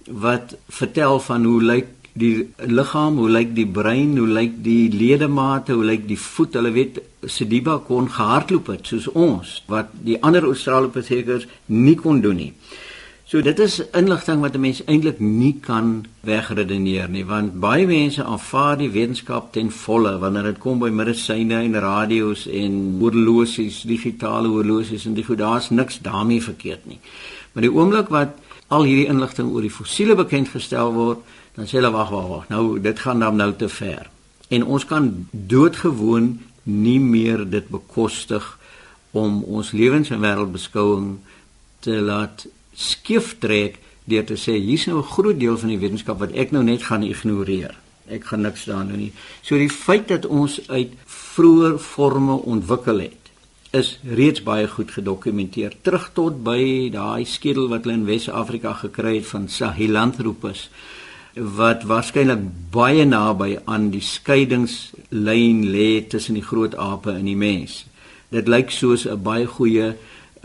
wat 0.08 0.56
vertel 0.68 1.20
van 1.20 1.44
hoe 1.44 1.62
lyk 1.62 1.86
die 2.12 2.48
liggaam, 2.56 3.16
hoe 3.16 3.30
lyk 3.30 3.54
die 3.54 3.66
brein, 3.66 4.16
hoe 4.18 4.26
lyk 4.26 4.62
die 4.64 4.90
ledemate, 4.90 5.72
hoe 5.72 5.84
lyk 5.84 6.08
die 6.08 6.18
voet. 6.18 6.54
Hulle 6.54 6.72
weet 6.72 7.00
Sediba 7.26 7.78
kon 7.86 8.10
gehardloop 8.10 8.68
het 8.70 8.86
soos 8.86 9.08
ons 9.10 9.62
wat 9.66 9.90
die 10.06 10.18
ander 10.22 10.44
Australopithecus 10.46 11.48
nie 11.66 11.96
kon 11.98 12.20
doen 12.22 12.38
nie. 12.38 12.52
So 13.28 13.42
dit 13.44 13.58
is 13.60 13.80
inligting 13.92 14.40
wat 14.40 14.54
'n 14.54 14.60
mens 14.60 14.84
eintlik 14.84 15.18
nie 15.20 15.58
kan 15.60 16.06
wegredeneer 16.20 17.08
nie 17.08 17.24
want 17.24 17.60
baie 17.60 17.86
mense 17.86 18.24
aanvaar 18.24 18.78
die 18.78 18.90
wetenskap 18.90 19.52
ten 19.52 19.70
volle 19.70 20.18
wanneer 20.18 20.42
dit 20.42 20.58
kom 20.58 20.78
by 20.78 20.88
medisyne 20.88 21.54
en 21.54 21.80
radio's 21.80 22.46
en 22.46 22.96
horlosies, 23.00 23.82
digitale 23.82 24.48
horlosies 24.48 25.06
en 25.06 25.14
dis 25.14 25.26
daar's 25.26 25.70
niks 25.70 25.98
daarmee 25.98 26.42
verkeerd 26.42 26.86
nie. 26.86 27.00
Maar 27.52 27.62
die 27.62 27.72
oomblik 27.72 28.08
wat 28.08 28.28
al 28.68 28.82
hierdie 28.82 29.08
inligting 29.08 29.50
oor 29.50 29.60
die 29.60 29.70
fossiele 29.70 30.14
bekend 30.14 30.48
gestel 30.48 30.92
word, 30.92 31.18
dan 31.54 31.66
sê 31.66 31.80
hulle 31.80 31.90
wag 31.90 32.10
wag 32.10 32.28
wag 32.28 32.48
nou 32.48 32.80
dit 32.80 32.98
gaan 32.98 33.18
dan 33.18 33.36
nou 33.36 33.52
te 33.52 33.68
ver 33.68 34.08
en 34.48 34.64
ons 34.64 34.84
kan 34.84 35.26
doodgewoon 35.30 36.38
nie 36.68 37.00
meer 37.00 37.42
dit 37.48 37.68
bekostig 37.72 38.44
om 39.16 39.42
ons 39.42 39.72
lewens 39.72 40.10
en 40.12 40.20
wêreldbeskouing 40.20 41.18
te 41.84 41.98
laat 42.04 42.46
skief 42.76 43.36
trek 43.42 43.80
deur 44.08 44.24
te 44.28 44.36
sê 44.36 44.56
hier's 44.56 44.86
nou 44.86 44.98
'n 44.98 45.12
groot 45.14 45.38
deel 45.40 45.58
van 45.58 45.68
die 45.68 45.78
wetenskap 45.78 46.18
wat 46.18 46.32
ek 46.32 46.52
nou 46.52 46.62
net 46.62 46.82
gaan 46.82 47.02
ignoreer. 47.02 47.74
Ek 48.08 48.24
gaan 48.24 48.40
niks 48.40 48.64
daarin 48.64 48.88
doen 48.88 48.98
nie. 48.98 49.12
So 49.42 49.56
die 49.56 49.70
feit 49.70 50.08
dat 50.08 50.26
ons 50.26 50.60
uit 50.68 50.92
vroeë 51.06 51.78
forme 51.78 52.32
ontwikkel 52.32 53.00
het 53.00 53.28
is 53.70 53.98
reeds 54.04 54.42
baie 54.42 54.68
goed 54.68 54.90
gedokumenteer. 54.90 55.74
Terug 55.82 56.10
tot 56.14 56.42
by 56.44 56.88
daai 56.92 57.24
skedel 57.24 57.68
wat 57.68 57.84
hulle 57.84 57.98
in 57.98 58.06
Wes-Afrika 58.08 58.72
gekry 58.72 59.16
het 59.16 59.26
van 59.26 59.48
Sahelanthropus 59.48 60.70
wat 61.38 61.84
waarskynlik 61.86 62.40
baie 62.70 63.04
naby 63.06 63.58
aan 63.64 63.90
die 63.92 64.02
skeidingslyn 64.02 65.62
lê 65.70 66.02
tussen 66.10 66.38
die 66.38 66.44
groot 66.44 66.74
ape 66.74 67.12
en 67.14 67.26
die 67.28 67.38
mens. 67.38 67.84
Dit 68.34 68.48
lyk 68.48 68.70
soos 68.70 69.06
'n 69.06 69.22
baie 69.22 69.46
goeie 69.46 69.94
eh, 69.94 69.94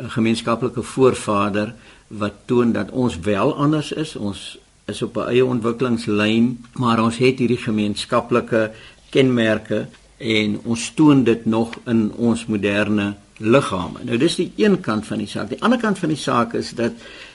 gemeenskaplike 0.10 0.84
voorvader 0.84 1.74
wat 2.08 2.34
toon 2.46 2.72
dat 2.72 2.92
ons 2.92 3.20
wel 3.20 3.56
anders 3.56 3.92
is. 3.92 4.16
Ons 4.16 4.58
is 4.86 5.02
op 5.02 5.18
'n 5.18 5.28
eie 5.30 5.46
ontwikkelingslyn, 5.46 6.66
maar 6.74 7.04
ons 7.04 7.18
het 7.18 7.40
hierdie 7.40 7.58
gemeenskaplike 7.58 8.72
kenmerke 9.10 9.88
en 10.18 10.60
ons 10.64 10.92
toon 10.94 11.24
dit 11.24 11.46
nog 11.46 11.74
in 11.86 12.12
ons 12.16 12.46
moderne 12.46 13.16
liggame. 13.38 14.00
Nou 14.04 14.18
dis 14.18 14.36
die 14.36 14.52
een 14.56 14.80
kant 14.80 15.06
van 15.06 15.18
die 15.18 15.28
saak. 15.28 15.50
Die 15.50 15.62
ander 15.62 15.80
kant 15.80 16.00
van 16.00 16.10
die 16.10 16.18
saak 16.18 16.54
is 16.54 16.72
dat 16.72 16.92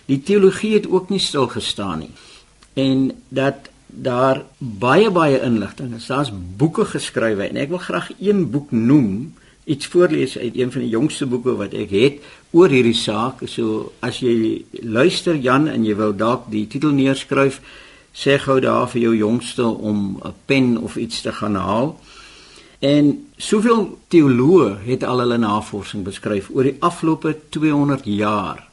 die 0.07 0.23
teologie 0.23 0.75
het 0.75 0.89
ook 0.89 1.09
nie 1.09 1.19
stil 1.19 1.47
gestaan 1.47 1.99
nie 1.99 2.11
en 2.79 3.11
dat 3.29 3.71
daar 3.87 4.43
baie 4.59 5.11
baie 5.11 5.41
inligting 5.43 5.95
is. 5.95 6.07
Daar's 6.07 6.33
boeke 6.57 6.85
geskrywe 6.85 7.49
en 7.49 7.57
ek 7.57 7.73
wil 7.73 7.83
graag 7.83 8.11
een 8.21 8.45
boek 8.53 8.71
noem, 8.71 9.35
iets 9.65 9.87
voorlees 9.87 10.39
uit 10.39 10.57
een 10.57 10.73
van 10.73 10.85
die 10.85 10.93
jongste 10.93 11.27
boeke 11.27 11.57
wat 11.59 11.75
ek 11.77 11.91
het 11.93 12.21
oor 12.57 12.73
hierdie 12.73 12.97
saak. 12.97 13.43
So 13.49 13.93
as 14.05 14.21
jy 14.25 14.65
luister 14.85 15.37
Jan 15.37 15.69
en 15.69 15.85
jy 15.85 15.97
wil 15.99 16.15
dalk 16.17 16.49
die 16.53 16.67
titel 16.71 16.95
neerskryf, 16.97 17.61
sê 18.13 18.39
gou 18.41 18.61
daar 18.61 18.89
vir 18.93 19.03
jou 19.09 19.17
jongste 19.17 19.67
om 19.67 20.21
'n 20.25 20.35
pen 20.47 20.79
of 20.79 20.97
iets 20.97 21.21
te 21.23 21.33
gaan 21.33 21.55
haal. 21.55 21.99
En 22.79 23.27
soveel 23.37 23.99
teoloë 24.09 24.79
het 24.87 25.05
al 25.05 25.19
hulle 25.19 25.39
navorsing 25.39 26.05
beskryf 26.05 26.51
oor 26.55 26.63
die 26.63 26.77
afgelope 26.79 27.37
200 27.51 28.05
jaar 28.05 28.68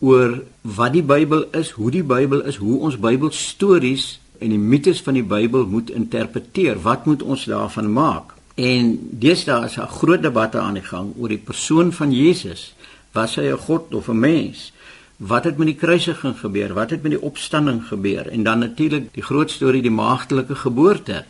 oor 0.00 0.40
wat 0.60 0.92
die 0.92 1.04
Bybel 1.04 1.44
is, 1.56 1.70
hoe 1.76 1.90
die 1.92 2.04
Bybel 2.04 2.42
is, 2.48 2.56
hoe 2.56 2.78
ons 2.80 2.98
Bybelstories 3.00 4.18
en 4.40 4.52
die 4.54 4.58
mites 4.60 5.02
van 5.04 5.18
die 5.18 5.24
Bybel 5.26 5.66
moet 5.68 5.92
interpreteer. 5.92 6.80
Wat 6.80 7.04
moet 7.06 7.22
ons 7.22 7.44
daarvan 7.44 7.92
maak? 7.92 8.34
En 8.60 8.96
deesdae 9.20 9.64
is 9.64 9.76
'n 9.76 9.86
groot 10.00 10.22
debat 10.22 10.56
aan 10.56 10.74
die 10.74 10.82
gang 10.82 11.12
oor 11.18 11.28
die 11.28 11.44
persoon 11.44 11.92
van 11.92 12.12
Jesus. 12.12 12.74
Was 13.12 13.36
hy 13.36 13.52
'n 13.52 13.58
god 13.58 13.94
of 13.94 14.08
'n 14.08 14.18
mens? 14.18 14.72
Wat 15.16 15.44
het 15.44 15.56
met 15.58 15.66
die 15.66 15.76
kruisiging 15.76 16.38
gebeur? 16.38 16.74
Wat 16.74 16.90
het 16.90 17.02
met 17.02 17.10
die 17.10 17.22
opstanding 17.22 17.86
gebeur? 17.86 18.28
En 18.28 18.42
dan 18.42 18.58
natuurlik 18.58 19.14
die 19.14 19.22
groot 19.22 19.50
storie 19.50 19.82
die 19.82 19.90
maagdelike 19.90 20.54
geboorte. 20.54 21.24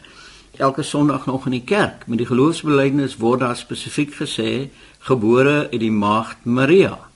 Elke 0.56 0.82
Sondag 0.82 1.26
nog 1.26 1.44
in 1.44 1.50
die 1.50 1.64
kerk 1.64 2.06
met 2.06 2.18
die 2.18 2.26
geloofsbelijdenis 2.26 3.16
word 3.16 3.40
daar 3.40 3.56
spesifiek 3.56 4.14
gesê 4.14 4.68
gebore 4.98 5.68
uit 5.70 5.80
die 5.80 5.92
maagd 5.92 6.36
Maria. 6.42 7.09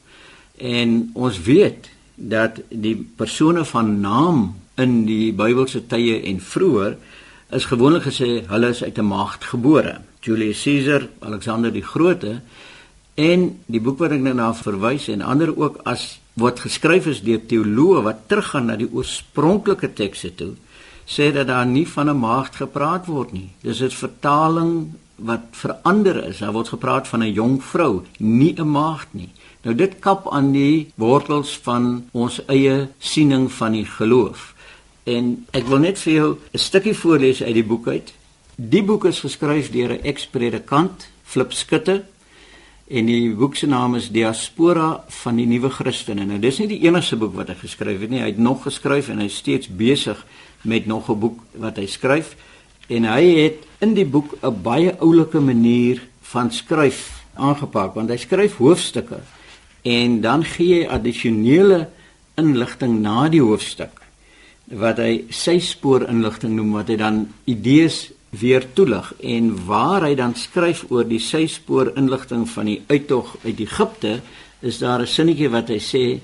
En 0.58 1.10
ons 1.14 1.40
weet 1.42 1.90
dat 2.14 2.60
die 2.68 2.96
persone 3.16 3.64
van 3.64 4.00
naam 4.00 4.54
in 4.74 5.04
die 5.06 5.32
Bybelse 5.32 5.86
tye 5.86 6.20
en 6.22 6.40
vroeër 6.40 6.96
is 7.54 7.66
gewoonlik 7.70 8.06
gesê 8.08 8.44
hulle 8.50 8.68
is 8.68 8.82
uit 8.82 8.98
'n 8.98 9.06
maagd 9.06 9.44
gebore. 9.44 10.00
Julius 10.20 10.62
Caesar, 10.62 11.08
Alexander 11.20 11.72
die 11.72 11.82
Grote 11.82 12.40
en 13.14 13.60
die 13.66 13.80
boek 13.80 13.98
wat 13.98 14.10
ek 14.10 14.20
nou 14.20 14.34
na 14.34 14.54
verwys 14.54 15.08
en 15.08 15.20
ander 15.20 15.56
ook 15.56 15.80
as 15.84 16.18
wat 16.34 16.60
geskryf 16.60 17.06
is 17.06 17.22
deur 17.22 17.46
teoloë 17.46 18.02
wat 18.02 18.28
teruggaan 18.28 18.66
na 18.66 18.76
die 18.76 18.90
oorspronklike 18.90 19.92
tekste 19.92 20.34
toe, 20.34 20.54
sê 21.06 21.32
dat 21.32 21.46
daar 21.46 21.66
nie 21.66 21.86
van 21.86 22.08
'n 22.08 22.18
maagd 22.18 22.56
gepraat 22.56 23.06
word 23.06 23.32
nie. 23.32 23.50
Dis 23.62 23.82
'n 23.82 23.90
vertaling 23.90 24.94
wat 25.16 25.40
verander 25.50 26.24
is. 26.24 26.38
Daar 26.38 26.52
word 26.52 26.68
gepraat 26.68 27.08
van 27.08 27.22
'n 27.22 27.32
jong 27.32 27.62
vrou, 27.62 28.02
nie 28.18 28.54
'n 28.58 28.70
maagd 28.70 29.08
nie. 29.14 29.30
Nou 29.64 29.72
dit 29.76 29.94
kap 30.04 30.26
aan 30.28 30.50
die 30.52 30.90
wortels 31.00 31.54
van 31.64 32.04
ons 32.12 32.42
eie 32.52 32.90
siening 33.00 33.46
van 33.48 33.72
die 33.72 33.86
geloof. 33.88 34.50
En 35.08 35.46
ek 35.56 35.64
wil 35.70 35.80
net 35.80 35.98
vir 35.98 36.12
jou 36.12 36.28
'n 36.52 36.58
stukkie 36.58 36.94
voorlees 36.94 37.42
uit 37.42 37.54
die 37.54 37.64
boek 37.64 37.88
uit. 37.88 38.12
Die 38.56 38.82
boek 38.82 39.04
is 39.04 39.20
geskryf 39.20 39.70
deur 39.70 39.92
'n 39.92 40.04
ekspredikant, 40.04 41.08
Flip 41.24 41.52
Skutte, 41.52 42.04
en 42.88 43.06
die 43.06 43.30
boek 43.30 43.56
se 43.56 43.66
naam 43.66 43.94
is 43.94 44.10
Diaspora 44.10 45.04
van 45.08 45.36
die 45.36 45.46
Nuwe 45.46 45.70
Christene. 45.70 46.24
Nou 46.24 46.38
dis 46.38 46.58
nie 46.58 46.68
die 46.68 46.82
enigste 46.84 47.16
boek 47.16 47.34
wat 47.34 47.48
hy 47.48 47.54
geskryf 47.54 48.00
het 48.00 48.10
nie. 48.10 48.20
Hy 48.20 48.26
het 48.26 48.38
nog 48.38 48.62
geskryf 48.62 49.08
en 49.08 49.18
hy 49.18 49.24
is 49.24 49.36
steeds 49.36 49.68
besig 49.68 50.26
met 50.62 50.86
nog 50.86 51.08
'n 51.08 51.18
boek 51.18 51.38
wat 51.52 51.76
hy 51.76 51.86
skryf 51.86 52.36
en 52.88 53.04
hy 53.04 53.42
het 53.42 53.66
in 53.80 53.94
die 53.94 54.04
boek 54.04 54.36
'n 54.42 54.62
baie 54.62 54.96
oulike 54.98 55.40
manier 55.40 56.02
van 56.20 56.50
skryf 56.52 57.24
aangepak 57.34 57.94
want 57.94 58.10
hy 58.10 58.16
skryf 58.16 58.56
hoofstukke 58.56 59.20
en 59.84 60.20
dan 60.24 60.44
gee 60.48 60.80
hy 60.80 60.88
addisionele 60.88 61.84
inligting 62.40 62.98
na 63.04 63.28
die 63.28 63.42
hoofstuk 63.44 64.00
wat 64.80 64.98
hy 65.02 65.26
sy 65.28 65.58
spoor 65.60 66.06
inligting 66.08 66.54
noem 66.56 66.72
wat 66.78 66.88
hy 66.88 66.96
dan 67.00 67.24
idees 67.50 68.06
weer 68.34 68.64
toelig 68.74 69.12
en 69.20 69.50
waar 69.68 70.06
hy 70.08 70.14
dan 70.18 70.34
skryf 70.38 70.86
oor 70.90 71.04
die 71.06 71.20
sy 71.22 71.44
spoor 71.50 71.92
inligting 72.00 72.46
van 72.50 72.70
die 72.70 72.80
uittog 72.88 73.36
uit 73.44 73.60
Egipte 73.60 74.20
is 74.62 74.80
daar 74.80 75.02
'n 75.02 75.06
sinnetjie 75.06 75.50
wat 75.52 75.68
hy 75.68 75.78
sê 75.78 76.20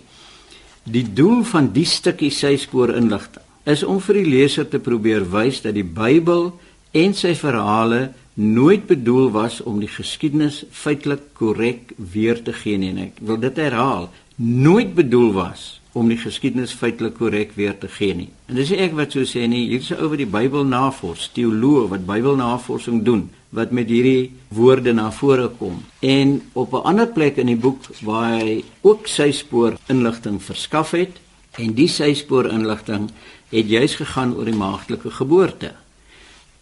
die 0.85 1.07
doel 1.15 1.45
van 1.45 1.73
die 1.73 1.85
stukkie 1.85 2.31
sy 2.31 2.57
spoor 2.57 2.97
inligting 2.97 3.45
is 3.65 3.83
om 3.85 4.01
vir 4.01 4.15
die 4.15 4.31
leser 4.31 4.69
te 4.69 4.79
probeer 4.79 5.25
wys 5.31 5.61
dat 5.61 5.75
die 5.75 5.85
Bybel 5.85 6.53
en 6.93 7.15
sy 7.15 7.35
verhale 7.35 8.11
nooit 8.41 8.87
bedoel 8.89 9.31
was 9.31 9.61
om 9.69 9.81
die 9.83 9.91
geskiedenis 9.91 10.63
feitelik 10.71 11.35
korrek 11.37 11.93
weer 11.97 12.39
te 12.43 12.55
gee 12.57 12.79
nie 12.81 12.89
en 12.95 13.03
ek 13.09 13.19
wil 13.21 13.37
dit 13.41 13.59
herhaal 13.61 14.09
nooit 14.41 14.95
bedoel 14.97 15.33
was 15.37 15.81
om 15.93 16.09
die 16.09 16.17
geskiedenis 16.17 16.73
feitelik 16.73 17.19
korrek 17.19 17.51
weer 17.59 17.75
te 17.79 17.89
gee 17.91 18.15
nie. 18.15 18.29
En 18.49 18.57
dis 18.57 18.71
ek 18.73 18.95
wat 18.97 19.13
so 19.13 19.27
sê 19.27 19.43
nie, 19.51 19.67
hier's 19.69 19.91
'n 19.91 19.99
ou 20.01 20.09
wat 20.09 20.23
die 20.23 20.33
Bybel 20.39 20.65
navors, 20.65 21.29
teoloog 21.35 21.91
wat 21.91 22.07
Bybelnavorsing 22.07 23.03
doen 23.05 23.29
wat 23.51 23.73
met 23.73 23.89
hierdie 23.89 24.31
woorde 24.49 24.93
na 24.93 25.11
vore 25.11 25.49
kom. 25.49 25.83
En 26.01 26.43
op 26.53 26.73
'n 26.73 26.87
ander 26.87 27.09
plek 27.09 27.37
in 27.37 27.47
die 27.47 27.57
boek 27.57 27.83
waar 28.03 28.39
hy 28.39 28.65
ook 28.81 29.07
sy 29.07 29.33
spoor 29.33 29.77
inligting 29.89 30.43
verskaf 30.43 30.91
het 30.91 31.21
en 31.59 31.75
die 31.75 31.89
sy 31.89 32.15
spoor 32.15 32.47
inligting 32.47 33.11
het 33.51 33.69
juis 33.69 33.95
gegaan 33.95 34.35
oor 34.35 34.45
die 34.45 34.55
maagdelike 34.55 35.11
geboorte 35.11 35.75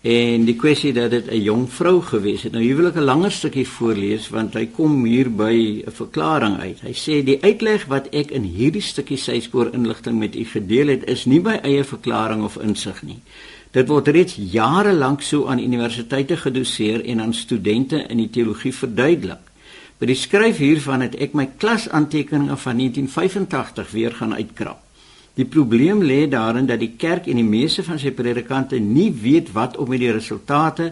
en 0.00 0.44
die 0.46 0.54
kwessie 0.54 0.92
dat 0.92 1.11
dit 1.11 1.26
'n 1.26 1.42
jong 1.42 1.70
vrou 1.70 2.00
gewees 2.02 2.42
het. 2.42 2.52
Nou 2.52 2.62
hier 2.62 2.76
wil 2.76 2.87
ek 2.87 2.96
'n 2.96 3.04
langer 3.04 3.30
stukkie 3.30 3.66
voorlees 3.66 4.28
want 4.28 4.54
hy 4.54 4.66
kom 4.66 5.04
hier 5.04 5.30
by 5.30 5.82
'n 5.87 5.90
verklaring 5.90 6.58
uit. 6.61 6.80
Hy 6.80 6.92
sê 6.92 7.24
die 7.24 7.42
uitleg 7.42 7.87
wat 7.87 8.08
ek 8.12 8.30
in 8.30 8.42
hierdie 8.42 8.82
stukkie 8.82 9.16
syspoor 9.16 9.74
inligting 9.74 10.18
met 10.18 10.37
u 10.37 10.44
gedeel 10.44 10.87
het 10.87 11.04
is 11.04 11.24
nie 11.24 11.40
my 11.40 11.58
eie 11.62 11.84
verklaring 11.84 12.44
of 12.44 12.56
insig 12.56 13.02
nie. 13.02 13.20
Dit 13.70 13.88
word 13.88 14.08
reeds 14.08 14.37
jare 14.40 14.92
lank 14.92 15.22
so 15.22 15.46
aan 15.46 15.58
universiteite 15.58 16.37
gedoseer 16.37 17.04
en 17.04 17.20
aan 17.20 17.34
studente 17.34 18.04
in 18.08 18.16
die 18.16 18.30
teologie 18.30 18.74
verduidelik. 18.74 19.44
By 19.98 20.06
die 20.06 20.14
skryf 20.14 20.56
hiervan 20.56 21.00
het 21.00 21.16
ek 21.20 21.34
my 21.34 21.48
klasaantekeninge 21.58 22.56
van 22.56 22.76
1985 22.76 23.90
weer 23.90 24.12
gaan 24.12 24.34
uitkrap. 24.34 24.88
Die 25.38 25.46
probleem 25.46 26.01
lê 26.03 26.27
daarin 26.27 26.66
dat 26.66 26.81
die 26.83 26.96
kerk 26.98 27.29
en 27.31 27.38
die 27.38 27.46
meeste 27.46 27.85
van 27.87 28.01
sy 28.03 28.11
predikante 28.11 28.81
nie 28.83 29.12
weet 29.22 29.53
wat 29.55 29.77
om 29.79 29.87
met 29.92 30.03
die 30.03 30.11
resultate 30.11 30.88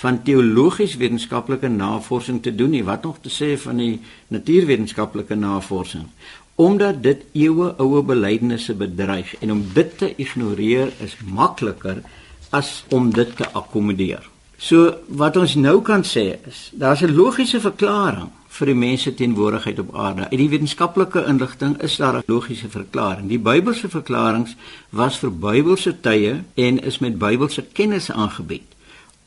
van 0.00 0.22
teologies 0.24 0.94
wetenskaplike 0.96 1.68
navorsing 1.68 2.38
te 2.40 2.54
doen 2.56 2.72
nie, 2.72 2.84
wat 2.86 3.04
nog 3.04 3.18
te 3.20 3.32
sê 3.32 3.50
van 3.60 3.76
die 3.76 3.98
natuurwetenskaplike 4.32 5.36
navorsing, 5.36 6.08
omdat 6.56 7.02
dit 7.04 7.28
eeue 7.44 7.74
oue 7.76 8.00
belydenisse 8.08 8.72
bedreig 8.74 9.34
en 9.44 9.52
om 9.58 9.62
dit 9.76 9.92
te 9.98 10.14
ignoreer 10.16 10.96
is 11.04 11.18
makliker 11.20 12.00
as 12.56 12.78
om 12.88 13.12
dit 13.12 13.36
te 13.36 13.52
akkommodeer. 13.52 14.24
So 14.56 14.94
wat 15.20 15.36
ons 15.36 15.58
nou 15.60 15.82
kan 15.84 16.08
sê 16.08 16.40
is, 16.48 16.70
daar's 16.72 17.04
'n 17.04 17.16
logiese 17.16 17.60
verklaring 17.60 18.32
vir 18.50 18.66
die 18.66 18.74
mense 18.74 19.14
teenwoordigheid 19.14 19.78
op 19.78 19.94
aarde. 19.94 20.26
Uit 20.30 20.40
die 20.40 20.48
wetenskaplike 20.50 21.22
inligting 21.30 21.76
is 21.82 21.96
daar 21.96 22.16
'n 22.18 22.22
logiese 22.26 22.68
verklaring. 22.68 23.28
Die 23.28 23.38
Bybelse 23.38 23.88
verklaringe 23.88 24.54
was 24.90 25.18
vir 25.18 25.30
Bybelse 25.30 26.00
tye 26.00 26.42
en 26.54 26.82
is 26.82 26.98
met 26.98 27.18
Bybelse 27.18 27.62
kennis 27.72 28.10
aangebied. 28.10 28.66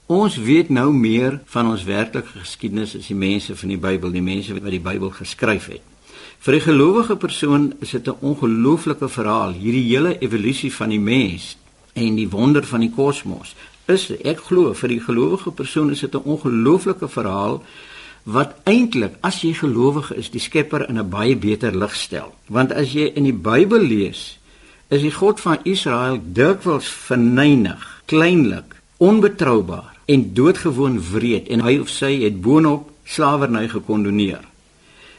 Ons 0.05 0.37
weet 0.37 0.69
nou 0.69 0.93
meer 0.93 1.41
van 1.45 1.69
ons 1.69 1.83
werklike 1.83 2.39
geskiedenis 2.39 2.95
as 2.95 3.07
die 3.07 3.15
mense 3.15 3.55
van 3.55 3.69
die 3.69 3.77
Bybel, 3.77 4.11
die 4.11 4.21
mense 4.21 4.53
wat 4.53 4.71
die 4.71 4.79
Bybel 4.79 5.09
geskryf 5.09 5.67
het. 5.67 5.81
Vir 6.39 6.55
'n 6.55 6.61
gelowige 6.61 7.15
persoon 7.15 7.73
is 7.79 7.91
dit 7.91 8.07
'n 8.07 8.17
ongelooflike 8.19 9.09
verhaal, 9.09 9.53
hierdie 9.53 9.87
hele 9.95 10.19
evolusie 10.19 10.73
van 10.73 10.89
die 10.89 10.99
mens 10.99 11.57
en 11.93 12.15
die 12.15 12.29
wonder 12.29 12.65
van 12.65 12.79
die 12.79 12.91
kosmos. 12.91 13.55
Is 13.85 14.11
ek 14.23 14.39
glo 14.39 14.73
vir 14.73 14.89
die 14.89 14.99
gelowige 14.99 15.51
persoon 15.51 15.91
is 15.91 15.99
dit 15.99 16.13
'n 16.13 16.23
ongelooflike 16.23 17.07
verhaal 17.07 17.63
wat 18.23 18.55
eintlik 18.63 19.17
as 19.21 19.41
jy 19.43 19.53
gelowige 19.53 20.15
is, 20.15 20.29
die 20.31 20.39
Skepper 20.39 20.87
in 20.89 20.97
'n 20.97 21.09
baie 21.09 21.35
beter 21.35 21.75
lig 21.75 21.95
stel. 21.95 22.33
Want 22.47 22.71
as 22.71 22.93
jy 22.93 23.11
in 23.15 23.23
die 23.23 23.33
Bybel 23.33 23.79
lees, 23.79 24.39
is 24.87 25.01
die 25.01 25.11
God 25.11 25.39
van 25.39 25.57
Israel 25.63 26.19
dikwels 26.23 26.87
verneig, 26.87 28.01
kleinlik, 28.05 28.75
onbetroubaar 28.97 29.93
en 30.05 30.33
doodgewoon 30.33 31.01
wreed 31.11 31.47
en 31.47 31.61
hy 31.61 31.77
of 31.79 31.89
sy 31.89 32.21
het 32.23 32.41
boonop 32.41 32.89
slawerny 33.03 33.67
gekondoneer. 33.67 34.43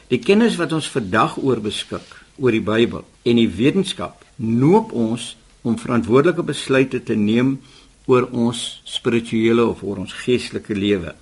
Die 0.07 0.19
kennis 0.19 0.55
wat 0.55 0.73
ons 0.73 0.89
vandag 0.89 1.37
oor 1.37 1.61
beskik 1.61 2.25
oor 2.37 2.51
die 2.51 2.61
Bybel 2.61 3.03
en 3.23 3.35
die 3.35 3.49
wetenskap 3.49 4.25
noop 4.35 4.91
ons 4.91 5.35
om 5.61 5.77
verantwoordelike 5.81 6.43
besluite 6.45 7.03
te 7.03 7.15
neem 7.15 7.59
oor 8.05 8.29
ons 8.31 8.81
spirituele 8.85 9.65
of 9.65 9.81
oor 9.83 10.03
ons 10.03 10.13
geestelike 10.13 10.77
lewe. 10.77 11.15